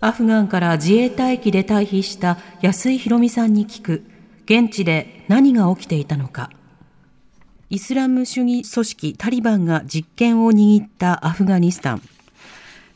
[0.00, 4.04] アフガンから自衛隊機で退避した安井ひろみさんに聞く。
[4.44, 6.50] 現地で何が起きていたのか。
[7.68, 12.02] イスラム主義組織タリバンが実権を握ったアフガニスタン。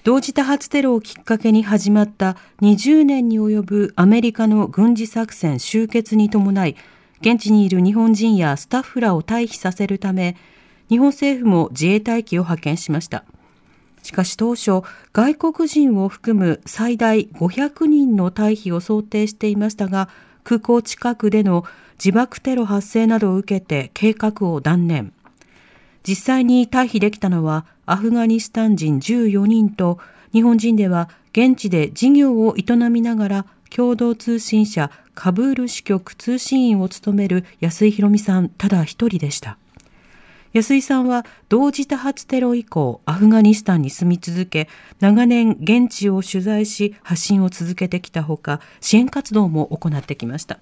[0.05, 6.77] 同時多発テロをきっかけに始まった20年に及ぶアメリカの軍事作戦終結に伴い
[7.21, 10.37] 現地にいる日本人やスタッフらを退避させるため
[10.89, 13.25] 日本政府も自衛隊機を派遣しました。
[14.03, 20.09] しかし当初、外国人を含む最大500人の退避を想定していましたが、
[20.45, 25.13] 空港近くでの自爆テロ発生などを受けて計画を断念。
[26.07, 29.99] 実際に退避できたのはアフガニスタン人14人と
[30.33, 39.59] 日本人では現地で事業を営みながら共同通信社カブール支局通信員を務める安井ひろみさんただ一人でした。
[40.53, 44.69] 安井さんは同時多発テロ以降アフガニスタンに住み続け
[45.01, 50.59] 長年現地を取材し発信を続けてきたほか支援活動も行ってきました。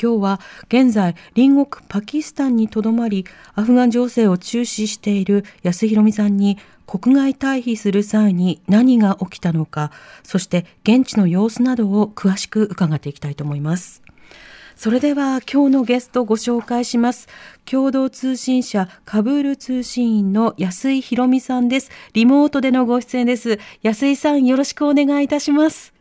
[0.00, 3.26] 今日は現在隣国パキスタンにとどまり
[3.56, 9.90] アフガン情勢を注視している安弘美さんに国外退避する際に何が起きたのか
[10.22, 14.02] そして現地の様子などを詳しく伺っていきたいと思います。
[14.78, 17.26] それでは今日のゲストをご紹介します。
[17.64, 21.90] 共同通信社カブール通信員の安井博美さんです。
[22.12, 23.58] リモートでのご出演です。
[23.82, 25.92] 安井さんよろしくお願いいたします。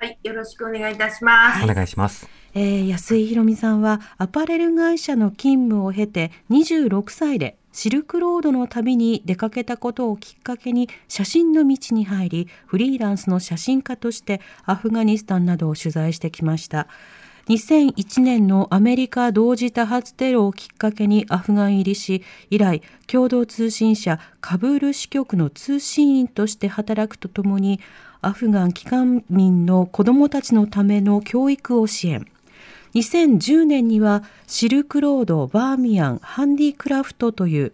[0.00, 1.62] はい、よろしくお願いいたします。
[1.62, 2.28] お願いします。
[2.52, 16.88] えー、安井博美さんはアパレル会社の勤務を経て26歳でシルクロードの旅に出かけたことをきっかけに写真の道に入りフリーランスの写真家としてアフガニスタンなどを取材してきました。
[17.50, 27.80] 2001年のアメリカ同時多発テロをきっかけにアフガン入りし、以来、共同通信社カブール支局の通信員として働くとともに、
[28.22, 32.24] アフガン帰還民の子どもたちのための教育を支援。
[32.94, 37.72] 2010年にはシルクロード、バーミヤン、ハンディクラフトという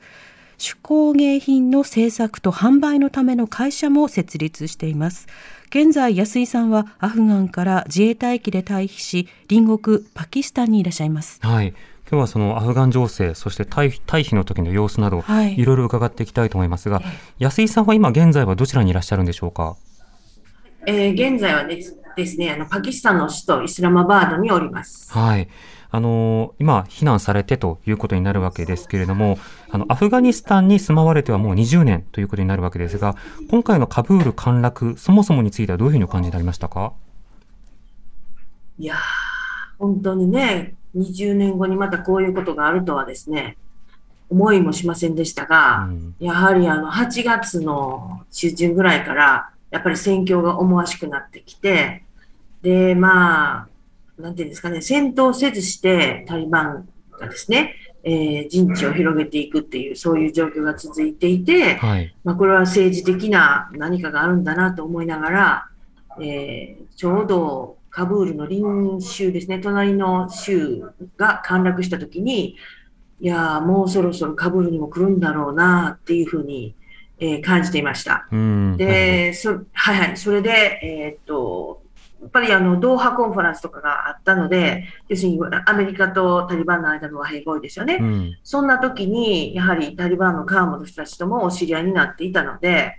[0.56, 5.26] 手工芸品の製作と販売のための会社も設立しています。
[5.70, 11.74] 現在安井さんはアフガンから自衛隊機で退避し隣国パキスタンにいらっしゃいますはい。
[12.08, 17.02] 今日はそのアフガン情勢、そして退避退避の時の様子など、はいいろいろ伺っていきたいと思いますが、
[17.40, 19.76] 安井さんは今現在はどちらにいらっしゃるんでしょうか？
[20.86, 25.12] えー現在はですですね、あのパキスタンの首都イスラマバードにおります。
[25.12, 25.48] はい。
[25.96, 29.38] あの今、避難されてということになるわけですけれども、
[29.70, 33.16] あの、アフガニスタンに住まわれてはもう20年ということになるわけですが、
[33.50, 36.92] 今回のカブール陥落、そもそもについてはどういうふうにお感じになりましたか？
[38.78, 38.98] いやー、
[39.78, 43.56] 本当にね、20年後にまたこういうことがあるとはですね、
[44.28, 46.14] 思いもしませんでしたが、うん。
[46.18, 52.02] やはりあの8月の中旬ぐらいから、やっぱり戦況が思わしくなってきて、
[52.60, 53.68] で、まあ、
[54.18, 56.88] なんていうんですかね、戦闘せずしてタリバン
[57.18, 62.14] がですね、えー陣地を広げていくっていう、そういう状況が続いていて、はい。
[62.24, 65.68] まあ、これは政治的な何かがあるんだなと思いながら、
[66.20, 72.56] えーちょうどカブールの隣州ですね、隣の州が陥落したときに、
[73.20, 76.74] いやー、もうそろそろカブールにも来るんだろうなっていうふうに、
[77.18, 78.28] えー感じていました。
[78.30, 78.76] うん。
[78.76, 81.82] で、そはいはい、それで、えーっと、
[82.22, 87.98] やっぱりあの、ドーハコンファレンスとかがあったので、要するにアメリカとタリバンの間の和平合意ですよね。
[88.00, 88.38] うん。
[88.42, 92.98] そんな時に、やはりタリバンの幹部の人たちともお知り合いになっていたので、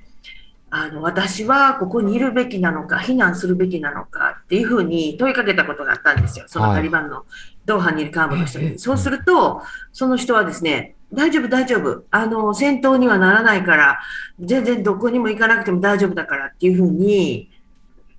[0.69, 6.45] あの、私はここにいるべきなのか、避難するべきなのかっていうふうに問いかけたことがあったんですよ。
[6.47, 7.25] そのはいタリバンの
[7.65, 8.77] ドーハにいる幹部の人に。
[8.77, 9.61] そうすると、
[9.93, 12.03] その人はですね、大丈夫、大丈夫。
[12.11, 13.99] あの、戦闘にはならないから、
[14.41, 17.49] 全然どこにも行かなくても大丈夫だからっていうふうに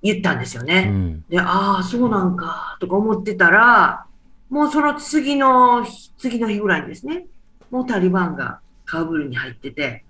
[0.02, 0.88] 言ったんですよね。
[0.90, 1.24] うん。
[1.28, 4.04] で、ああ、そうなんか、とか思ってたら、
[4.50, 7.26] もうその次の日、次の日ぐらいにですね、
[7.70, 10.04] もうタリバンがカブールに入ってて、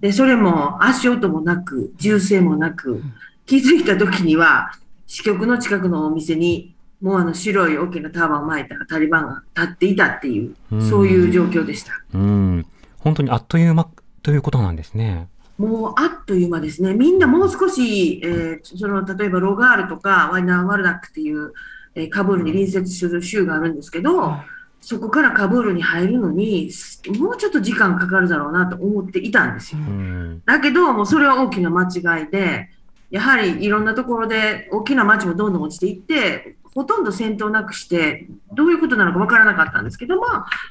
[0.00, 3.02] で、それも足音もなく、銃声もなく、
[3.46, 4.72] 気づいた時には、
[5.06, 11.92] 支局の近くのお店に、もうあの白い大きなターバンを巻いたタリバンが立っていたっていうう、んそういう状況でした。
[12.14, 12.66] うん。
[12.98, 13.86] 本当にあっという間
[14.22, 15.28] ということなんですね。
[15.58, 21.52] もうあっという間ですね、みんなもう少し、えーその例えばロガールとかワイナーワルダックっていう、
[21.94, 24.34] えーカブールに隣接する州があるんですけど、
[24.80, 29.78] そこからカブールに入るのに、すもうちょっと時間かかるだろうなと思っていたんですよ。
[29.78, 30.42] うん。
[30.44, 32.68] だけど、もうそれは大きな間違いで、
[33.10, 40.24] やはりいろんなところで大きな町もどんどん落ちていって、ほとんど戦闘なくして、どういうことなのかわからなかったんですけども、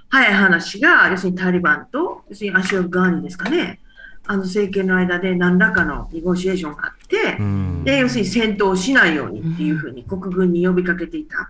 [0.09, 3.79] 早い話が、要するにタリバンと、要するにアシュガーニですかね、
[4.25, 7.83] あの政権の間で何らかのネゴシエーションがあって、うん。
[7.83, 11.49] で、要するに戦闘をしないようにっていうふうに国軍に呼びかけていた。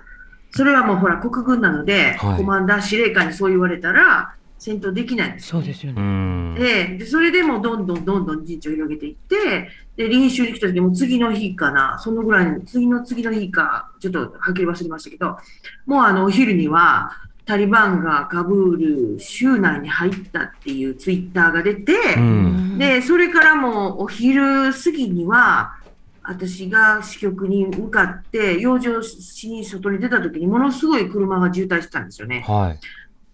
[0.51, 6.01] それはもうほら、国軍なので、はいコマンダー司令官にそう言われたら、戦闘できないんですよねそうですようね。
[6.01, 6.55] ん。
[6.55, 15.37] ででそれでもうどんどんどんどん陣地を広げていって、で臨終に来た時も次の日かな、そのぐらいに、次の次の日か、ちょっとはっきり忘れましたけど、
[15.85, 17.11] もうあのお昼には、
[17.45, 22.77] タリバンがカブール州内に入ったっていうツイッターが出て、うん。
[22.77, 25.75] で、それからもうお昼過ぎには、
[26.23, 32.45] 私が支局に向かって、養生しに外に出た時に、ものすごい車が渋滞してたんですよね。
[32.47, 32.79] はい。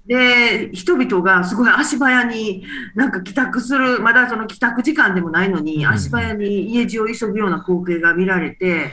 [0.07, 2.65] で、人々がすごい足早に
[2.95, 8.89] なんか帰宅する、まだその帰宅時間でもないのに、うん足早に家路を急ぐような光景が見られて、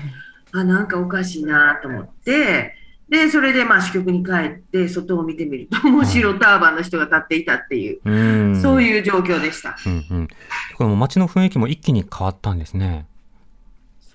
[0.52, 2.74] あ、なんかおかしいなと思って、
[3.08, 8.11] で、それでまあ支局に帰って、外を見てみると、もう白ターバンの人が立っていたっていう、う
[8.50, 8.61] ん。
[8.61, 8.82] そうう。
[8.82, 9.76] いう状況でした。
[9.87, 10.29] うんうん。
[10.76, 13.06] これも街の雰囲気も一気に変わったんですね。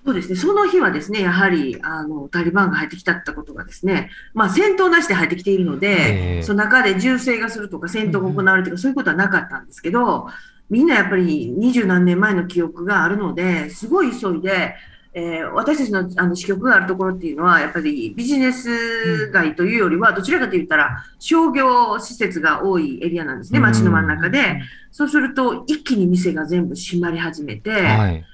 [0.04, 10.26] そうですね、その日はですね、やはりあのタリバンが入ってきたってことがですね、まあ、戦闘なしで入ってきているので、ええその中で銃声がするとか、戦闘が行われるとか、そういうことはなかったんですけど、
[10.70, 14.74] みんなやっぱり二十何年前の記憶があるので、すごい急いで、
[15.14, 24.62] えー私たちのあの支局があるところっていうのは、やっぱりビジネス街というよりは、どちらかといったら商業施設が多いエリアなんですね、街の真ん中で。
[24.90, 28.24] そうすると、一気に店が全部閉まり始めて、はい。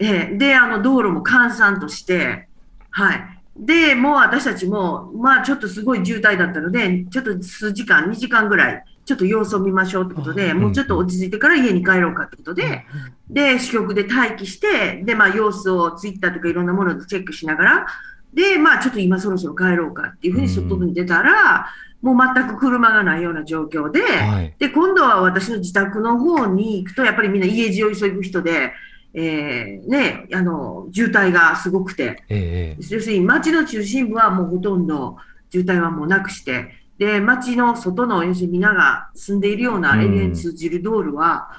[0.00, 2.48] ええで、あの、道路も閑散として、
[2.90, 3.38] はい。
[3.56, 12.84] で、もう私たちも、まあちょっとすごい渋滞だったので、ちょっと数時間、2時間ぐらい、ちょっと様子を見ましょうってことで、うんもうちょっと落ち着いてから家に帰ろうかってことで、
[13.30, 17.86] で、支局で待機して、で、まあ様子をツイッターとかいろんなものでチェックしながら、
[18.34, 21.68] で、まあちょっと今そろそろ帰ろうかっていうふうに外に出たら、
[22.02, 24.54] もう全く車がないような状況で、はい。
[24.58, 28.72] で、今度は私の自宅の方に行くと、やっぱりみんな家路を急ぐ人で、
[29.14, 32.82] えーね、あの、渋滞がすごくて、ええ。
[32.90, 35.16] 要するに街の中心部はもうほとんど
[35.50, 41.50] 渋滞はもうなくして、で、街の外の、要するに皆が住んでいるようなエリアに通じる道路は、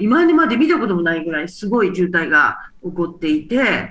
[0.00, 3.90] 今まで見たこともないぐらいすごい渋滞が起こっていて、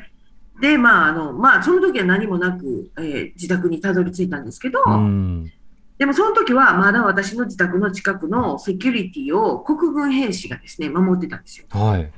[0.59, 5.51] で、まあ、あの、まあ、その時は何もなく、えー自宅にたどり着いたんですけど、うん。
[5.97, 11.67] でもその時はまだ私の自宅の近くのセキュリティを国軍兵士がですね、守ってたんですよ。
[11.69, 12.11] はい。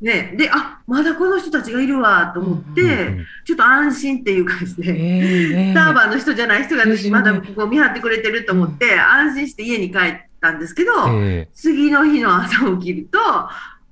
[0.00, 11.48] ね、で、あ、まだこの人たちがいるわと思って、うんちょっと安心っていうかですね、ええターバンの人じゃない人がですよねまだここ見張ってくれてると思って、安心して家に帰ったんですけど、ええ。
[11.54, 13.18] 次の日の朝起きると、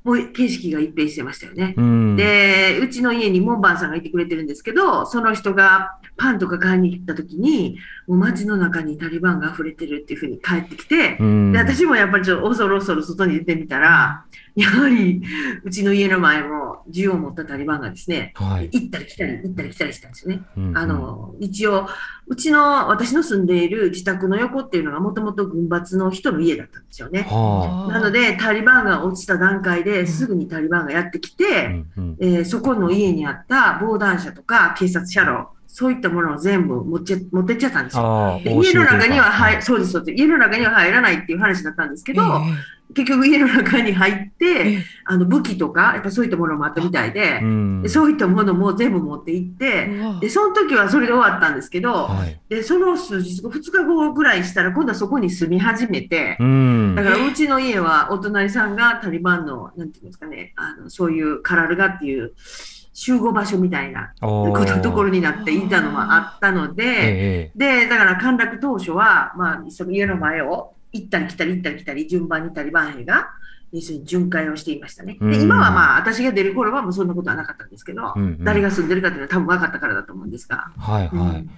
[0.04, 1.74] もう景色が一変してましたよね。
[1.76, 2.16] うん。
[2.16, 11.52] で、うちの家に門番さんがいてくれてるんですけど、その人がパンとか買いに行った時に、もう街の中にタリバンが溢れてるっていうふうに帰ってきて、うん。
[11.52, 14.24] で私もやっぱりちょっと恐る恐る外に出てみたら、
[14.54, 15.22] やはり
[15.64, 18.70] うちの家の前も銃を持ったタリバンがですね、はい。
[18.72, 20.42] 行ったり来たり、行ったり来たりしたんですよね。
[20.56, 21.86] うんあ、の、一応、
[22.26, 27.26] うちの、私の住んでいる自宅の横っていうのがもともと軍閥の人の家だったんですよね。
[27.28, 31.34] はなので、タリバンが落ちた段階ですぐにタリバンがやってきあ。
[31.34, 32.16] うて、んうん。
[32.20, 37.00] えーそこの家にあった防弾車とか警察車両、そういったものを全部持
[37.33, 38.40] 持ってっちゃったんですよ。
[38.42, 39.62] で家の中には入、い。
[39.62, 40.18] そうです、そうです。
[40.18, 47.83] 家の中には入らないっていう話だったんですけど、え結局家の中に入って、えあの武器とか、やっぱそういったものもあったみたいでう、ん。
[47.83, 49.90] でそういったものも全部持って行って、
[50.23, 52.40] で、その時はそれで終わったんですけど、はい。
[52.49, 57.04] で、その数日後、2日後ぐらいしたら、今度はそこに住み始めてう、んだ。
[57.04, 62.33] からうちの家はお隣さんがタリバンの、なんていうんですかね、あのそういうカラルガっていう
[62.98, 67.82] 集合場所みたいなところになっていたのもあったので、ええ。
[67.84, 73.28] で、だから陥落当初は、まあ、その家の前を行ったり来たり行ったり来たり、順番にタリバン兵が、
[73.70, 75.18] 要するに巡回をしていましたね。
[75.20, 80.72] うんで、今はまあ、私が出る頃はもうそんなことはなかったんですけど、うんうん誰が住んでるかっていうのは多分分かったからだと思うんですが。
[80.78, 81.10] はいはい。
[81.10, 81.50] うん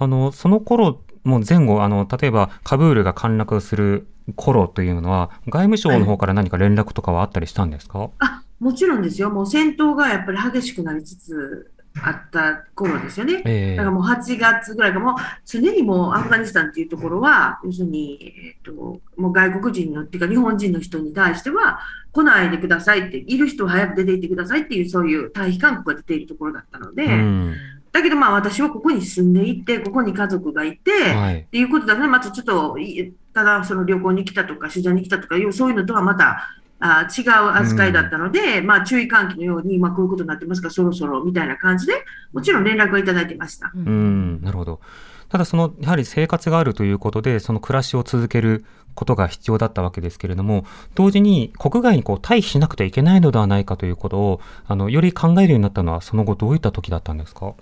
[0.00, 9.30] あの、その頃、もう前後、あの、例えば、カブールが陥落する頃というのは、外務省の方から何か連絡とかはあったりしたんですか、あ、もちろんですよ。
[9.30, 11.70] もう戦闘がやっぱり激しくなりつつ
[12.02, 13.42] あった頃ですよね。
[13.44, 21.80] ええだからもう8月ぐらいからもう常にもうアフガニスタンっていうところは、要するに、えっともう外国人のっていうか日本人の人に対しては
[22.12, 27.54] 来ないでくださいって、いる人は早く出て行ってくださいっていうそういう退避勧告が出ているところだったので、うん
[27.90, 41.92] だけどまあ私はここに住んでいて、ここに家族がいて、はいっていうことだね、またちょっと、いただその旅行に来たとか、取材に来たとかいう、そういうのとはまたあ違う扱いだったので、まあ注意喚起のように、まあこういうことになってますから、そろそろみたいな感じで、
[42.32, 43.72] もちろん連絡はいただいてました。
[43.74, 44.80] うん、なるほど。
[45.28, 57.54] ただその、やはり生活があるということで、その暮らしを続けることが必要だったわけですけれども、同時に国外にこう退避しなくてはいけないのではないかということを、あの、より考えるようになったのは、その後どういった時だったんですか？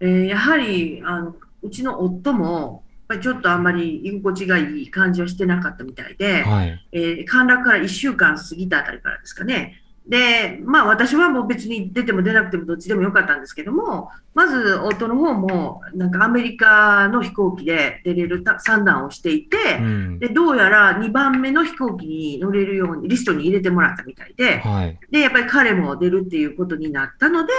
[0.00, 6.86] えーやはりあのうちの夫も、ぱりちょっとあんまり居心地がいい感じはしてなかったみたいで、はい。
[6.92, 9.82] えー陥落から1週間過ぎたあたりからですかね。
[10.08, 20.18] で、まあ私はもう別に出ても出なくてもどっちでもよかったんですけども、まず夫の方もなんかアメリカの飛行機で出れるた算段をしていて、うん。
[20.18, 24.98] で、どうやら2番目の飛行機に乗れるようにリストに入れてもらったみたいで、はい。
[25.10, 27.52] で、やっぱり彼も出るっていうことになったので、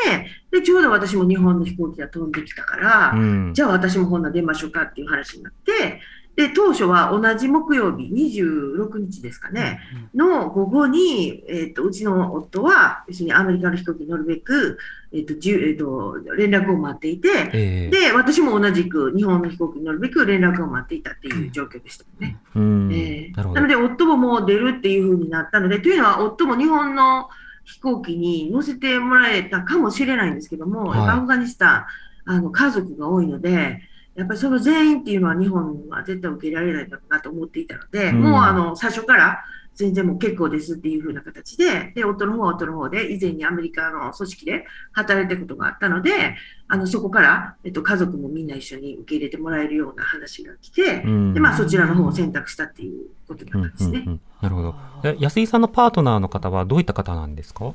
[0.52, 3.54] で、ちょうど私も日本の飛行機が飛んできたから、うん。
[3.54, 6.02] じゃあ私もほんなら出ましょうかっていう話になって、
[6.40, 9.82] で、当初は同じ木曜日、26日ですかね、
[10.16, 14.78] の午後に、えっ、と、うちの夫は、要するにアメリカの飛行機に乗るべく、
[15.12, 17.52] えっ、と、じゅえっ、と、連絡を待っていて、え
[17.88, 22.38] えで、私も同じく日本の飛行機に乗るべく連絡を待っていたっていう状況でしたよね。
[22.56, 22.90] うん。
[22.94, 23.68] えーなの。
[23.68, 27.28] で、夫ももう出るっていうふうになったので、というのは、夫も日本の
[27.66, 31.86] 飛行機に乗せてもらえたかもしれないんですけども、はいアフガニスタン、
[32.24, 33.82] あの家族が多いので、
[34.20, 39.44] やっぱりその全員っていうのは日本は絶対受け入れられないだろうなと思っていたので、うんもうあの最初から
[39.76, 46.36] 全然もう結構ですっていうふうな形で、で、夫の方は夫の方で、以前にアメリカの組織で働いたことがあったので、
[46.68, 54.04] あのそこから、えっと、家族もみんな一緒に受け入れてもらえるような話が来て、うんで、まあそちらの方を選択したっていうことだうんったんですね。
[54.06, 54.76] うんうんなるほど。
[55.06, 57.74] え安井さんのパートナーの方はどういった方なんですか？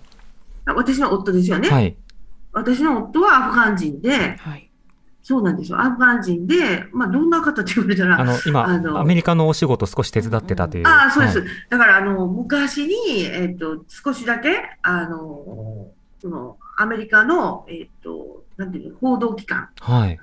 [0.67, 1.71] あ私の夫ですよね？
[1.71, 1.97] はい。
[2.53, 4.71] 私の夫はアフガン人で、はい。
[5.25, 5.81] そうなんですよ。
[5.81, 10.87] アフガン人で、まあ、どんな方って言われたら、あの、今、あのアメリカのお仕事少し手伝ってたという。
[10.87, 11.39] ああ、そうです。
[11.39, 15.89] はいだから、あの、昔に、えっ、と、少しだけ、あの、
[16.21, 20.21] その、アメリカの、えっ、と、なんていうの、報道機関はい。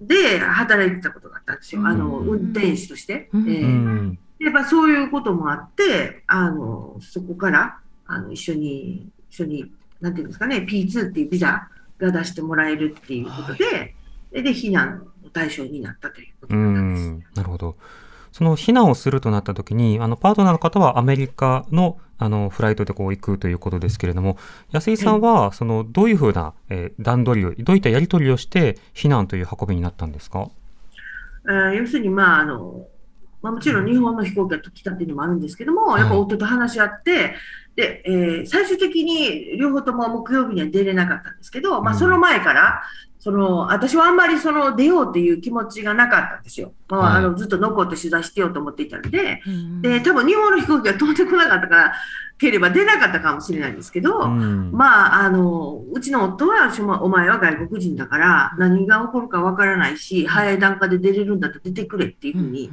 [0.00, 1.84] で働いてたことがあったんですよ。
[1.84, 3.28] あの、うん運転手として。
[3.32, 4.18] うんええうん。
[4.38, 11.68] やっぱそういうこともあって、あの、そこから、あの、一緒に、一緒に、なんていうんですかね、P2 っていうビザ
[11.98, 13.96] が出してもらえるっていうことで、
[14.34, 17.10] で、で避難の対象になったということうだったんです。
[17.10, 17.24] ん。
[17.34, 17.76] なるほど。
[18.32, 24.36] その避難をするとなった時に、あの、パートナーの方はアメリカの、あの、フライトでこう行くということですけれども、
[24.72, 30.48] 安井さんは、その、どういうふうな、えー段取りを、どういったやり取りをして、避難という運びになったんですか？
[31.46, 32.86] えー要するに、まあ、あの、
[33.44, 37.34] まあ、もちろん日本の飛行機が来たっていうのもあるんですけども、やっぱ夫と話し合って、
[37.76, 41.98] で、えー最終的に両方とも木曜日には出れなかったんですけど、まあ、うん。
[41.98, 42.82] その前から、
[43.18, 46.72] その、私はあんまりその出ようっていう気持ちがなかったんですよ。
[46.88, 47.24] まあ、はい。
[47.24, 49.42] あの、ずっと残って取材してようと思っていたので、
[49.82, 51.92] でで、多分日本の飛行機が飛んでこなかったから、
[52.38, 54.72] ければ出なかったかもしれないんですけど、うん。
[54.72, 56.72] まあ、あの、うちの夫は、
[57.02, 62.70] お前は外国人だから、何が起こるかわからないし、早い段階で出れるんだったら出てくれっていうふうに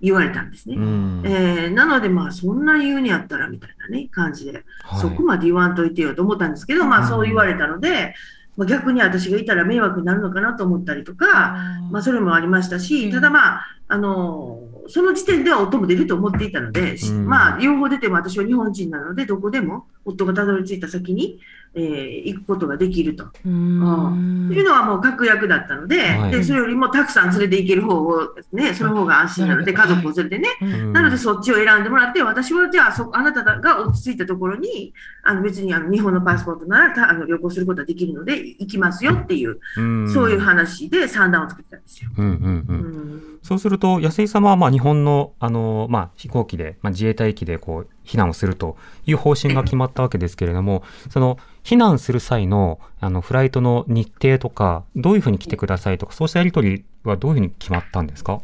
[0.00, 0.76] 言われたんですね。
[0.76, 1.22] うん。
[1.24, 5.00] えーなので、まあ、そんな言うにやったらみたいなね、感じで、はい。
[5.00, 7.04] そこまで言わんといてよと思ったんですけど、まうん。
[7.04, 8.14] あ、そう言われたので、
[8.56, 11.56] まあ、逆に私がいたら迷惑になるのかなと思ったりとか、
[11.90, 13.12] まあ、それもありましたうし、ん。
[13.12, 21.40] ただまあ、あのその時点では夫も出ると思っていたので、まあ、両方出ても私は日本人なので、どこでも夫がたどり着いた先に、
[21.76, 23.26] えー行くことができると。
[23.44, 24.46] うん。
[24.48, 26.30] っていうのはもう確約だったので、はい。
[26.30, 30.92] でそれよりもたくさん連れて行ける方を、ね、その方が安心なので、家族を連れてね、うん。
[30.92, 34.94] なのでそっちを選んでもらって、私はじゃあそ、あなたが落ち着いたところに、
[35.28, 42.10] あの別にあの日本のパスポートならたあの旅行することができるので、行きますよっていう、うんそういう話で算段を作ってたんですよ。
[42.16, 42.72] うんうんう。
[42.72, 42.78] うん
[43.18, 58.40] んそうすると、安井様は、まあ、日本の、あの、まあ、飛行機で、まあ、自衛隊機で、こう、避難をするという方針が決まったわけですけれども、その、避難する際の、あの、フライトの日程とか、どういうふうに来てくださいとか、そうしたやり取りはどういうふうに決まったんですか？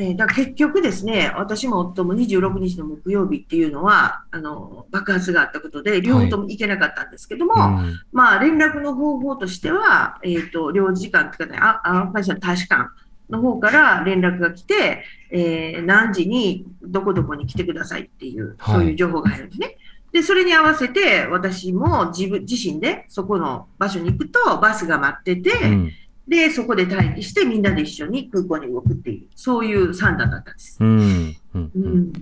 [0.00, 12.90] えーだから結局ですね、私も夫も26日の木曜日っていうのは、あの爆発があったことで、両方とも行けなかったんですけども、うんまあ、連絡の方法としては、えっ、と、領事時間っていうかね、あアフガニスタン大使館
[13.28, 15.02] の方から連絡が来て、
[15.32, 19.76] えー何時にどこどこに来てくださいっていう、はいそういう情報が入るんですね。
[20.12, 25.92] で、それに合わせて、私も自分自身でそこの場所に行くと、バスが待ってて、うん。
[26.28, 30.76] で、そこで待機して、みんなで一緒に空港に動くっていう、そういう算段だったんです。
[30.78, 31.36] うん。
[31.54, 32.12] うん。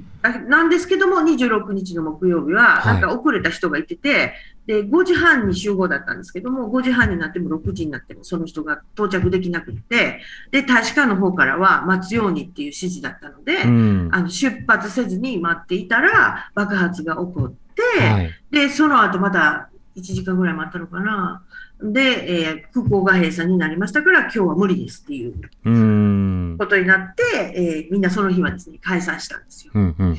[0.49, 4.35] なんですけども、26日の木曜日は、はいなんか遅れた人がいてて、
[4.67, 10.21] で、5時半に集合だったんですけども、5時半になっても6時になっても、その人が到着できなくて、
[10.53, 14.09] で、大使館の方からは待つようにっていう指示だったので、うん。
[14.13, 18.31] あの出発せずに待っていたら、爆発が起こって、はい。
[18.51, 21.43] で、その後また1時間ぐらい待ったのかな。
[21.83, 26.57] で、えー空港が閉鎖になりましたから、今日は無理ですっていううん。
[26.59, 27.23] ことになって、
[27.55, 29.73] えーみんなその日はですね、解散したんですよ。
[29.75, 29.95] うん。
[29.99, 30.17] うん。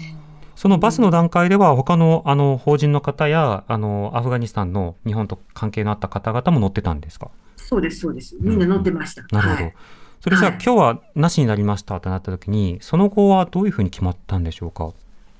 [0.55, 7.29] そのバスの段階では、他の、あの、法人の方や、あの、アフガニスタンの日本と関係のあった方々も乗ってたんですか？
[7.57, 8.35] そうです、そうです。
[8.39, 9.23] みんな乗ってました。
[9.31, 9.63] なるほど。
[9.63, 9.73] はい
[10.19, 14.89] それじゃあ、はい今日はなしになりましたとなった時に、その後はどういうふうに決まったんでしょうか？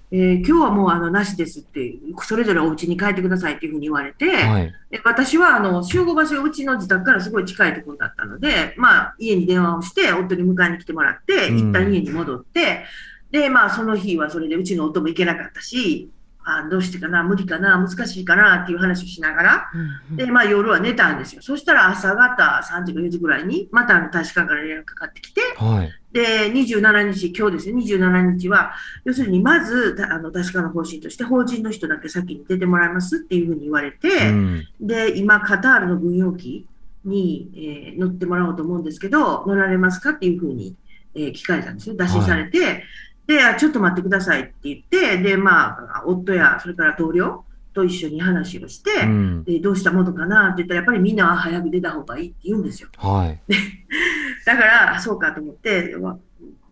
[0.10, 4.74] えー今日はもうあのなしですって、それぞれお家に帰ってくださいっていうふうに言われて、はい。
[4.90, 12.86] で私はあの集合場所がうちの自宅からすごい近いところだったので、まあ、家に電話をして、夫に迎えに来てもらって、うん一旦家に戻って、
[13.32, 16.10] で、まあ、その日はそれでうちの夫も行けなかったし、
[16.50, 19.72] あどうしてかな、無理かな、難しいかなっていう話をしながら、
[20.12, 21.42] で、まあ、夜は寝たんですよ。
[21.42, 25.92] そしたら朝方3時か4時ぐらいに、またあの大使館から連絡かかってきて、はい。
[26.14, 28.72] で、27日、今日ですね、27日は、
[29.04, 34.68] 要するにまず、たあの確かな方針として、法人の人だけ先に出てもらいますっていうふうに言われて、うん。
[34.80, 36.66] で、今、カタールの軍用機
[37.04, 40.76] に、えー乗ってもらおうと思うんですけど、乗られますかっていうふうに、
[41.14, 41.96] えー聞かれたんですよ。
[41.96, 42.84] 打診されて、
[43.28, 47.44] であ、ちょっと待ってくださいって言って、で、まあ、夫や、それから同僚
[47.74, 49.44] と一緒に話をして、うん。
[49.44, 52.90] でどうしたものかなって言ったら、やっぱりみんなは早く出た方がいいって言うんですよ。
[52.98, 53.40] はい。
[54.46, 56.18] だから、あそうかと思って、わ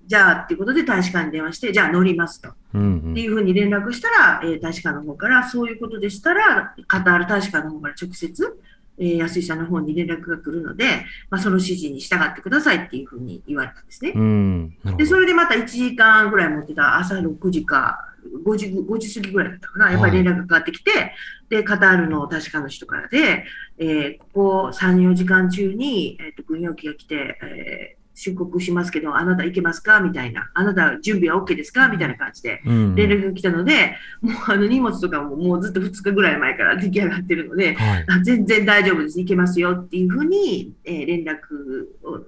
[0.07, 2.49] じゃあっていうことで大使館に電話して、じゃあ乗りますと。
[2.73, 3.11] うん。
[3.11, 8.57] っていうふうに連絡したら、えー大使館の方から、そういうことでしたら、カタール大使館の方から直接、
[8.97, 10.85] えー安井さんの方に連絡が来るので、
[11.29, 14.11] まあ、その指示に従ってくださいっていうふうに言われたんですね。
[14.97, 15.05] で、ど。
[15.05, 17.99] それでまた1時間ぐらい持ってた朝6時か
[18.45, 21.13] 5時、5時過ぎぐらいだったかな、やっぱり連絡がかかってきて、
[21.49, 23.45] で、カタールの大使館の人からで、
[23.77, 29.99] えーここ3、4時間中に、えーと軍用機が来て、えー出国しますけど、あなた行けますか？
[29.99, 31.89] みたいな、あなた準備は OK ですか？
[31.89, 32.61] みたいな感じで。
[32.65, 32.95] うん。
[32.95, 38.05] 連絡が来たので、もうあの荷物とかももうずっと2日ぐらい前から出来上がってるので、はい。
[38.07, 41.35] あ全然大丈夫です、行けますよっていうふうに、えー連絡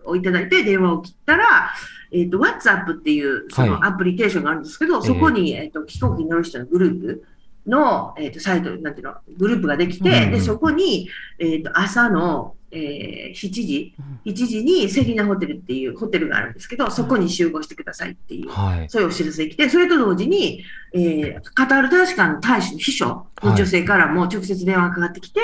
[0.06, 1.71] ををいただいて、電話を切ったら、
[2.12, 7.23] えっと WhatsApp っていうそはいのアプリケーションがあるんですけど、そこに、えっと飛行機に乗る人のグループ
[7.65, 18.49] の、えっとサイト、なんていうの、グループができて、うんうんでそこに、えっと朝の、えー7時、7時にセリナホテルっていうホテルがあるんですけど、そこに集合してくださいっていう。
[18.49, 18.89] はい。
[18.89, 25.39] そういうお知らせが来て、それと同時に、えーカタール大使館の大使の秘書の女性からも直接電話がかかってきて、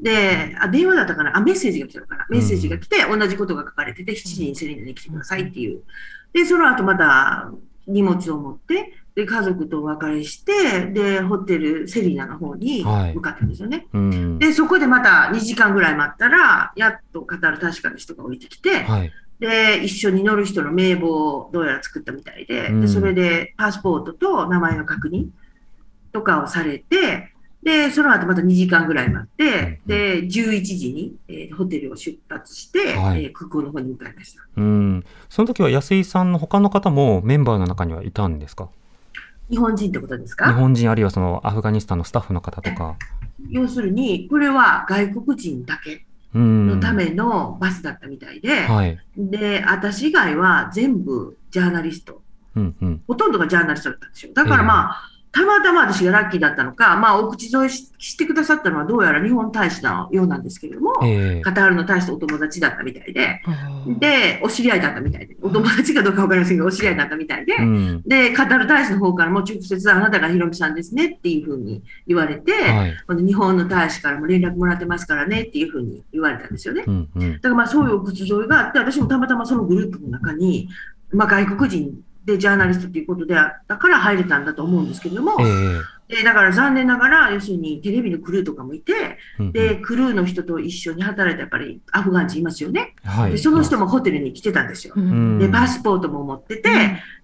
[0.00, 1.36] であ、電話だったかな？
[1.36, 2.26] あ、メッセージが来たのかな？
[2.28, 5.82] メッセージが来て、同じことが書かれてて、7時にセリナに来てくださいっていう。
[6.32, 7.50] で、その後また
[7.86, 13.86] 荷物を持って、で、家族とお別れして、で、ホテル、セリナの方に向かったんですよね。
[13.92, 14.38] うん。
[14.38, 19.12] で、そこでまた2時間ぐらい待ったら、やっとカタール大使館の人が降りてきて、はい。
[19.40, 25.28] で、一緒に乗る人の名簿をどうやら作ったみたいで、うんでそれでパスポートと名前の確認
[26.12, 30.30] とかをされて、で、その後また2時間ぐらい待って、うんで、11
[30.62, 34.42] 時に、えーホテルを出発して、はいえー空港の方に向かいました。
[34.56, 35.04] うん。
[35.30, 38.68] その時は安井さんの他の方もメンバーの中にはいたんですか？
[39.50, 42.96] 日本人ってことです日か本人あるいはそのアフガニスタンのスタッフの方とか。
[43.50, 46.04] 要するに、これは外国人だけ
[46.34, 46.66] うん。
[46.66, 48.98] のためのバスだったみたいで、はい。
[49.16, 52.22] で、私以外は全部ジャーナリスト。
[52.56, 53.02] うんうん。
[53.06, 54.32] ほとんどがジャーナリストだったんですよ。
[54.34, 63.42] だからまあ、たまたま私がラッキーだったのか、まあ、お口添えししてくださったのはどうやら日本大使のようなんですけれども、ええカタールの大使とお友達だったみたいで、
[63.98, 68.02] で、お知り合いだったみたいで、お友達かどうかわかりませんが、お知り合いだったみたいで、うん。
[68.02, 72.96] で、カタール大使の方からも直接あなたがヒロミさんですねっていうふうに言われて、はい。
[73.06, 76.84] この日本の大使からも連絡もらってますからねっていうふうに言われたんですよね。
[76.86, 77.32] うんうん。
[77.34, 80.68] だからまあそういうお口添えがあって、私もたまたまそのグループの中に、
[81.12, 92.94] まあ、外国人でジャーナリストということでだから入れたんだと思うんですけれども、えーでだから残念ながら、要するにテレビのクルーとかもいて、うんうんで、クルーの人と一緒に働いたやっぱりアフガン人いますよね。
[93.04, 93.32] はい。
[93.32, 94.94] でその人もホテルに来てたんですよ。
[94.96, 96.70] うんで、パスポートも持ってて、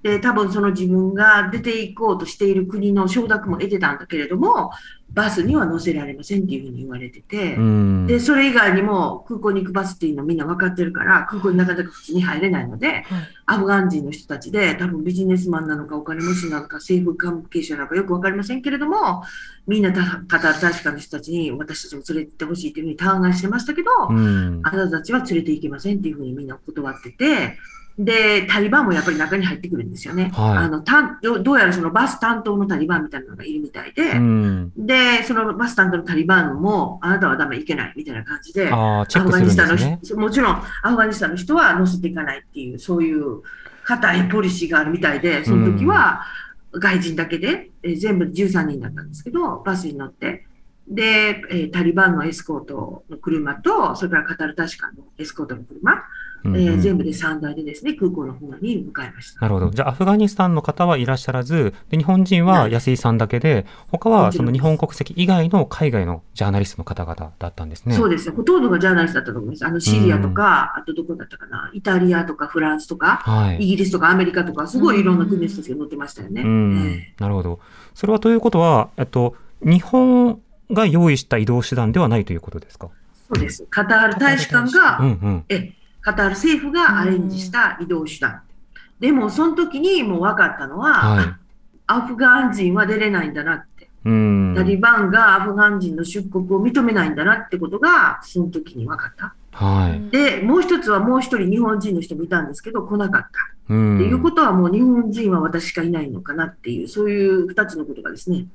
[0.02, 4.72] で、多分その自分が出ていこうとしている国の承諾も得てたんだけれども、
[5.10, 8.06] バスには乗せられませんっていうふうに言われてて、うん。
[8.06, 13.04] で、それ以外にも空港に行くバスっていうのみんな分かってるから、空港になかなか普通に入れないので、
[13.46, 19.22] アフガン人の人たちで、多分ビジネスマンなのかお金持ちなのか政府関係者なのかよく分かりませんけれども、
[19.66, 27.56] みんなたカタール大使館の人たちに私たちも連れてってほしいというふうに嘆願してましたけど、うんあなたたちは連れて行けませんっていうふうにみんな断ってて、
[27.98, 30.30] で、タリバンもやっぱり中に入ってくるんですよね。
[30.34, 34.72] はいあの担どどうやらそのバス担当のタリバンみたいなのがいるみたいで、うん。
[34.76, 43.42] で、そのバス担当のタリバンも、あなたはダメ、いけないみたいな感じで、ああ、チェックするんアフガニスタンのもちろんアフガニスタンの人は乗せていかないっていう、そういう
[43.84, 46.22] 固いポリシーがあるみたいで、その時は
[46.72, 50.46] 外人だけで、えー全部13人だったんですけど、バスに乗って、
[50.88, 56.02] で、えータリバンのエスコートの車と、それからカタル大使館のエスコートの車、
[56.44, 59.40] えー全部で3台でですね、空港の方に向かいました。
[59.40, 59.70] なるほど。
[59.70, 67.94] じゃあ、アフガニスタンの方はいらっしゃらず、で日本人は安井さんだけで、他はその日本国籍以外の海外のジャーナリストの方々だったんですね。
[67.94, 69.66] そうですね、ほとんどがジャーナリストだったと思います。
[69.66, 73.58] あのシリアとか、あとどこだったかな、イタリアとかフランスとか、はい。
[73.62, 76.42] イギリスとかアメリカとか、すごいいろんな国の人たちが乗ってましたよね。
[76.42, 77.60] うんえなるほど。
[77.94, 80.40] それはということは、えっと、日本
[80.72, 82.88] が用意した移動手段ではないということですか？
[83.34, 83.66] そうです。
[83.70, 85.44] カタール大使館うんが、うん。
[85.48, 88.42] えカタール政府がアレンジした移動手段。
[89.00, 91.38] でも、その時にもう分かったのは、は
[91.86, 93.88] アフガン人は出れないんだなって。
[94.04, 94.10] タ
[94.62, 99.34] リバンがアフガン人の出国を認めないんだなってことが、その時に分かった。
[99.52, 100.10] はい。
[100.10, 103.28] で、もう一つはもう一人日本人の人もいたんですけど、来なかった。
[103.68, 103.96] うん。
[103.96, 108.46] っていうことはもう日本人は私しかいないのかなっていう、そういう二つのことがですね、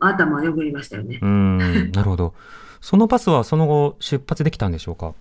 [0.00, 1.20] 頭をよぎりましたよね。
[1.22, 1.58] うん。
[1.92, 2.34] なるほど。
[2.80, 5.08] そのバスはその後出発できたんでしょうか？
[5.08, 5.12] あ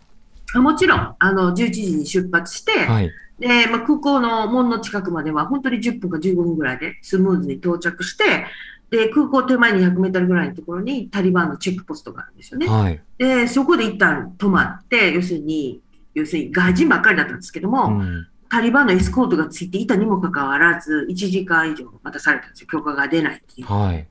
[0.55, 3.11] もちろん、あの、11時に出発して、はい。
[3.39, 8.45] で、まあ、空港の門の近くまでは本当に10分か15分ぐらいでスムーズに到着して、
[8.89, 12.67] で、空港手前に100メートルぐらいのところにタリバンのチェックポストがあるんですよね。
[12.67, 13.01] はい。
[13.17, 15.81] で、そこで一旦止まって、要するに、
[16.13, 18.27] 要するに外人ばっかりだったんですけども、うん。
[18.49, 22.67] タリバンのエスコートがついていたにもかかわらず、1時間以上待たされたんですよ。
[22.67, 23.67] 許可が出ないっていう。
[23.67, 24.07] はい。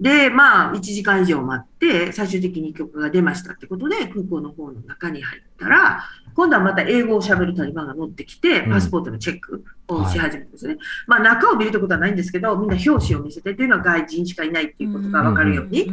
[0.00, 6.04] で、まあ、1時間以上待って、最終的に曲が出ましたってことで、空港の方の中に入ったら、
[6.36, 10.76] 今度はまた英語を喋るタリバンが乗ってきて、うんパスポートのチェックをし始めるんですね。
[11.06, 15.90] まあ、中を見るってことはないんですけど、みんな表紙を見せてというのは外人しかいないっていうことがわかるように。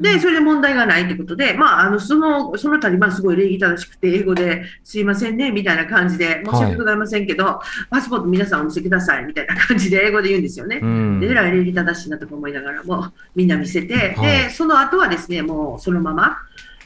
[0.00, 10.80] で、それで問題がないってことで、まあ、あの、その、そのタリバンすごい礼儀正しくて、英語で、すいませんね、みたいな感じで、申し訳ございませんけど、パスポート皆さんお見せください、みたいな感じで英語で言うんですよね。
[10.82, 11.20] うん。
[11.20, 16.38] で、えらい礼儀正しいなとか思いながらも、みんな見せて、はいで、その後はですね、もうそのまま、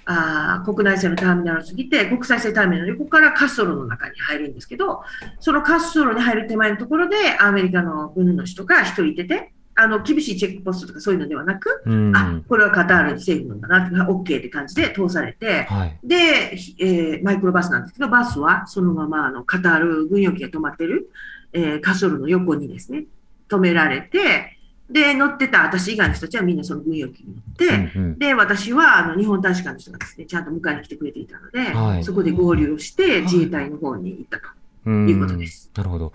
[0.06, 5.02] あー国内線のターミナルを過ぎて、国際線ターミナルの横から滑走路の中に入るんですけど、
[5.38, 12.14] その滑走路に入る手前のところで、アメリカの軍の人が一人いてて、あの厳しいチェックポストとかそういうのではなく、うん。
[12.14, 15.98] あこれはカタール政府のだな、OK って感じで通されて、はい。
[16.04, 21.10] で、ひえーマイクロバスなんですけど、バスはそのままあのカタール軍用機が止まってる、
[21.52, 23.04] えー、滑走路の横にですね、
[23.48, 24.58] 止められて、
[24.90, 34.48] で、乗ってた私以外の人たちはみんなその軍用機に乗って、うんうんで、私はあの日本大使館の人がですね、ちゃんと迎えに来てくれていたので、はいそこで合流をして自衛隊の方に行ったと。
[34.86, 36.12] うんいうことですなるほど。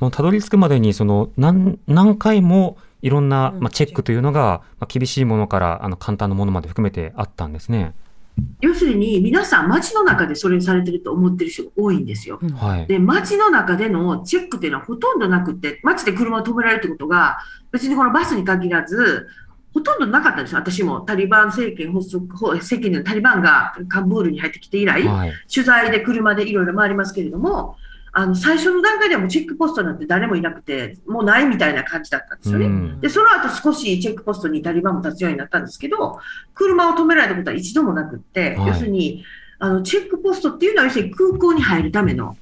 [0.00, 7.94] もうたどり着くまでに、その、何、何回もいろんな、まあ、チェックというのが、まあ、厳しいものから、あの、簡単なものまで含めてあったんですね。
[8.60, 12.38] 要するに皆さん街の中でそれされてると思ってる人が多いんですよ。
[12.56, 12.86] はい。
[12.86, 17.38] で、街の中でのチェックっていうのはほとんどなくて、街で車を止められるってことが、
[17.72, 19.26] 別にこのバスに限らず、
[19.72, 20.58] ほとんどなかったんですよ。
[20.58, 25.32] 私もタリバン政権発足、ほ政権のタリバンがカブールに入ってきて以来、はい。
[25.52, 27.76] 取材で車でいろいろ回りますけれども、
[28.18, 32.64] あの、最初の段階ではもうチェックポストなんて誰もいなくて、もうないみたいな感じだったんですよね。
[32.64, 36.18] うんで、その後少しチェックポストにタリバンも立つようになったんですけど、
[36.54, 39.22] 車を止められたことは一度もなくって、はい要するに、
[39.58, 42.38] あの、チェックポストっていうのは要するに空港に入るための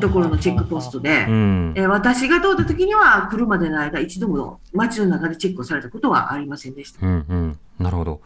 [0.00, 1.72] ところのチェックポストで、うん。
[1.74, 7.04] えー私が通った時には来るまでの間一度も街の中でチェックをされたことはありませんでした。
[7.04, 7.58] うんうん。
[7.80, 8.20] なるほど。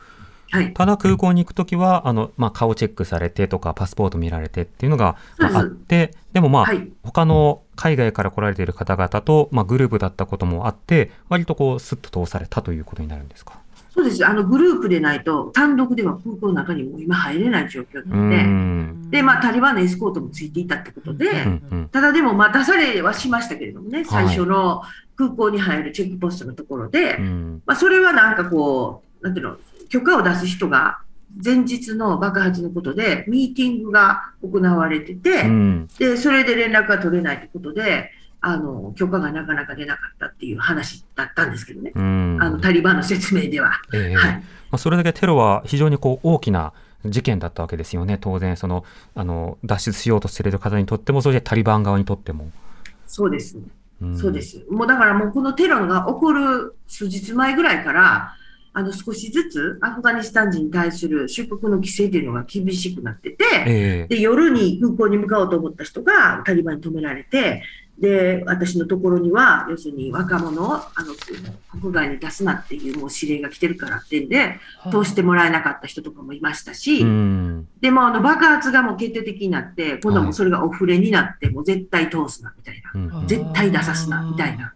[0.51, 0.73] はい。
[0.75, 6.89] ただ空港に行くときは、あの、まあ、顔チェックされてとか、パスポート見られてっていうのが、まあって、でもまあ、はい。
[7.03, 13.61] 他の海外から来られている方々と、まあ、グループだったこともあって、割とこう、スッと通されたということになるんですか？
[13.91, 14.27] そうです。
[14.27, 19.11] あの、グループでないと単独では空港の中にも今入れない状況うなので、ん。
[19.11, 21.89] で、まあ、タリバンのエスコートもついていたってことで、うんうん。
[21.89, 24.83] ただでも待たされはしましたけれどもね、最初の
[25.17, 27.63] 空港に入るチェックポストのところで、うん。
[27.65, 29.57] まあ、それはなんかこう、なんていうの、
[29.89, 30.99] 許可を出す人が
[31.45, 35.89] 前日の爆発のことで、ミーティングが行われてて、うん。
[35.99, 41.93] で、それで連絡が取れないということで、あの、許可がなかなか出なかったっていう話だったんですけどね。
[41.95, 42.39] うん。
[42.41, 43.73] あの、タリバンの説明では。
[43.93, 44.33] ええはい。
[44.35, 46.73] まあ、それだけテロは非常にこう大きな
[47.05, 48.19] 事件だったわけですよね。
[48.21, 52.51] 当然、その、あの、脱出しようとしている方にとっても、それでタリバン側にとっても。
[53.07, 53.59] そうです。
[54.05, 54.43] んそうで。
[54.43, 54.65] す。
[54.71, 58.36] もうだからもうこのテロが起こる数日前ぐらいから、
[58.79, 64.15] あの少しずつアフガニスタン人に対する出国の規制というのが厳しくなってて、ええ。
[64.15, 67.63] で、夜に空港に向かおうと思った人がタリバンに止められて、
[67.99, 74.61] で、私のところには、要するに若者をあの国外に出すなっていうもう指令が来てるからってんで、
[74.91, 77.69] 通してもらえなかった人とかもいましたし、うん。
[77.81, 83.27] でもあの爆発がもう決定的になって、今度はもうそれがお触れになって、もう絶対通すなみたいな、うん。
[83.27, 84.75] 絶対出さすなみたいな、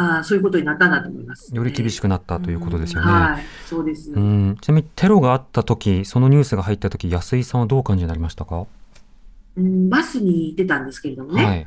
[0.00, 1.52] あーそういうことになったんだと思います。
[1.52, 3.10] より厳しくなったということですよね。
[3.10, 4.12] はい、そうです。
[4.12, 8.66] うん、ちなみにテロがあった時、そのニュースが入った時、安井さんはどうお感じになりましたか？
[9.56, 11.66] うん、バスに出たんですけれどもね、はい。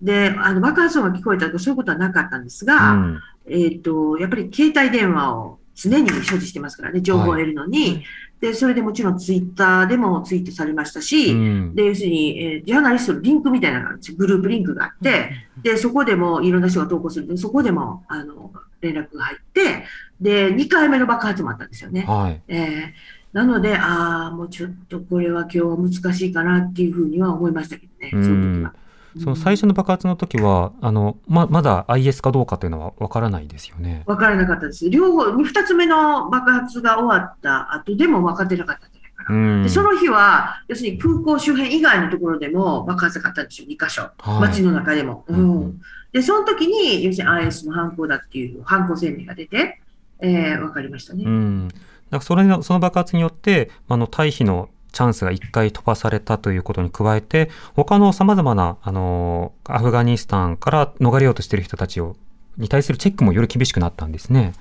[0.00, 3.20] であの爆発音が聞こえたとかそういうことはなかったんですうが、ん。
[3.48, 8.04] えっとやっぱり携帯電話を常に所持してますからね、情報を得るのに、はい
[8.44, 11.74] でそれでもちろんツイッターでもツイートされましたし、うん。
[11.74, 15.30] で要するに、えージャーナリストのリンクみたいなのがグループリンクがあって、
[15.62, 18.52] でそこでもいろんな人が投稿するんで、そこでもあの
[18.82, 19.84] 連絡が入って、
[20.20, 22.02] で2回目の爆発もあったんですよね。
[22.02, 22.42] はい。
[22.48, 28.74] えーなので、ああ、もうちょっとこれは今日は難しいかなっていうふうには思いましたけどね、その時は。
[29.22, 34.02] その最初の爆発の時は、あの、ま、まだ IS かどうかというのはわからないですよね。
[34.06, 34.90] 分からなかったです。
[34.90, 39.36] 両方、2つ目の爆発が終わった後でも分かってなかったんじゃないかな。
[39.36, 39.62] うん。
[39.62, 44.02] でその日は、要するに空港周辺以外のところでも爆発があったんですよ、2箇所。
[44.02, 45.24] はい街の中でも。
[45.28, 45.80] ううんん
[46.12, 49.80] で、その時に、要するに IS の犯行だっていう犯行声明が出て、
[50.20, 51.24] えー、分かりましたね。
[51.24, 51.68] うん。
[51.68, 51.80] だか
[52.12, 62.16] らそれの、その爆発によって、あの、退避のチャンスが一回飛ばされたということに加えて、他の様々な、あの、アフガニスタンから逃れようとしている人たちを、
[62.56, 64.54] に対するチェックもより厳しくなったんですね。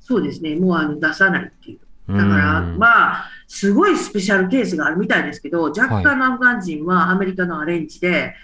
[0.00, 1.78] そうですね、もうあの出さないっていう。
[2.12, 8.34] だだから、まあ、すごいスペシャルケースがあるみたいですけど、若干のアフガン人はアメリカのアレンジで、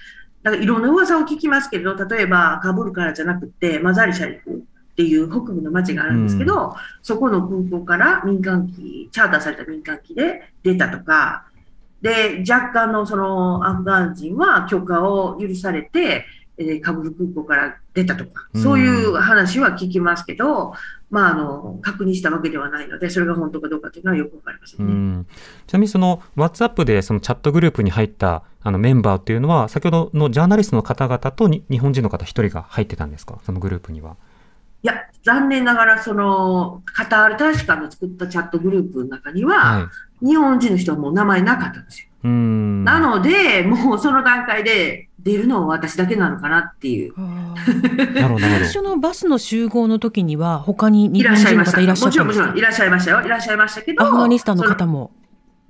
[0.42, 4.62] だからいろんな噂を聞きますけど、例えばカブールからじゃなくて、マザーリシャリフ
[4.96, 11.44] っていう北部の町があるんですけど、そこの空港から民間機、チャーターされた民間機で出たとか、
[12.00, 16.24] で、若干のそのアフガン人は許可を許されて、
[16.56, 20.72] えーカブール空港から出たとか、そういう話は聞きますけど、
[21.10, 25.20] まあ、あの、確認したわけではないので、それが本当かどうかというのはよくわかりませうんね。
[25.20, 25.26] ん
[25.66, 33.38] ちなみにその WhatsApp でそのチャットグループに入ったあのメンバーっていうのは先ほどのジャーナリストの方々とに日本人の方一人が入ってたんですか？
[33.44, 34.16] そのグループには。
[34.86, 39.90] いや、残念ながら、その、カタール大使館の作ったチャットグループの中には、は
[40.22, 40.26] い。
[40.26, 42.30] 日本人の人はもう名前なかったんですよ。
[42.30, 47.14] なので、もうその段階で出るのは私だけなのかなっていう。
[48.38, 51.80] 最初のバスの集合の時には他にい日本らっしゃいました。
[51.80, 53.26] 人の方いらっしゃもちろん、ったんですかもちろん、いらっしゃいましたよ。
[53.26, 55.10] いらっしゃいましたけど、アフガニスタンのそ方も。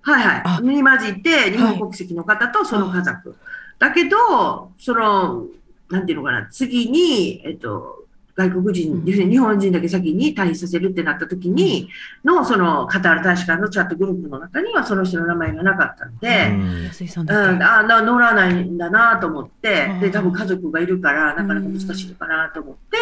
[0.03, 0.43] はいはい。
[0.45, 3.35] あに混じって、日本国籍の方とその家族。
[3.79, 5.47] だけど、その、
[5.91, 7.96] なんていうのかな、次に、えっと、
[8.37, 9.05] 外国人、うん。
[9.07, 11.89] 要するに日本人だけ先に退避させるってなった時に、
[12.25, 16.85] の、その、カタール大使館のチャットグループの中には、その人の名前がなかったんで、うん。
[16.85, 17.79] 安井さんうん、だった。
[17.81, 22.97] あな乗らないんだなと思ってで、多分家族がいるから、なかなか難しいのかなと思って、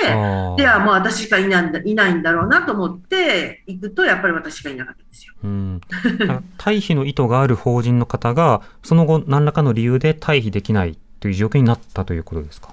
[0.62, 5.34] ではもう私しかいないんだいないんだろうなと思って行くと、やっぱり私しかいなかったんですよ。
[5.42, 5.80] うん、
[6.28, 12.70] あ 退避の意図がある法人の方が、その後何らかの理由で退避できないという状況になったということですか？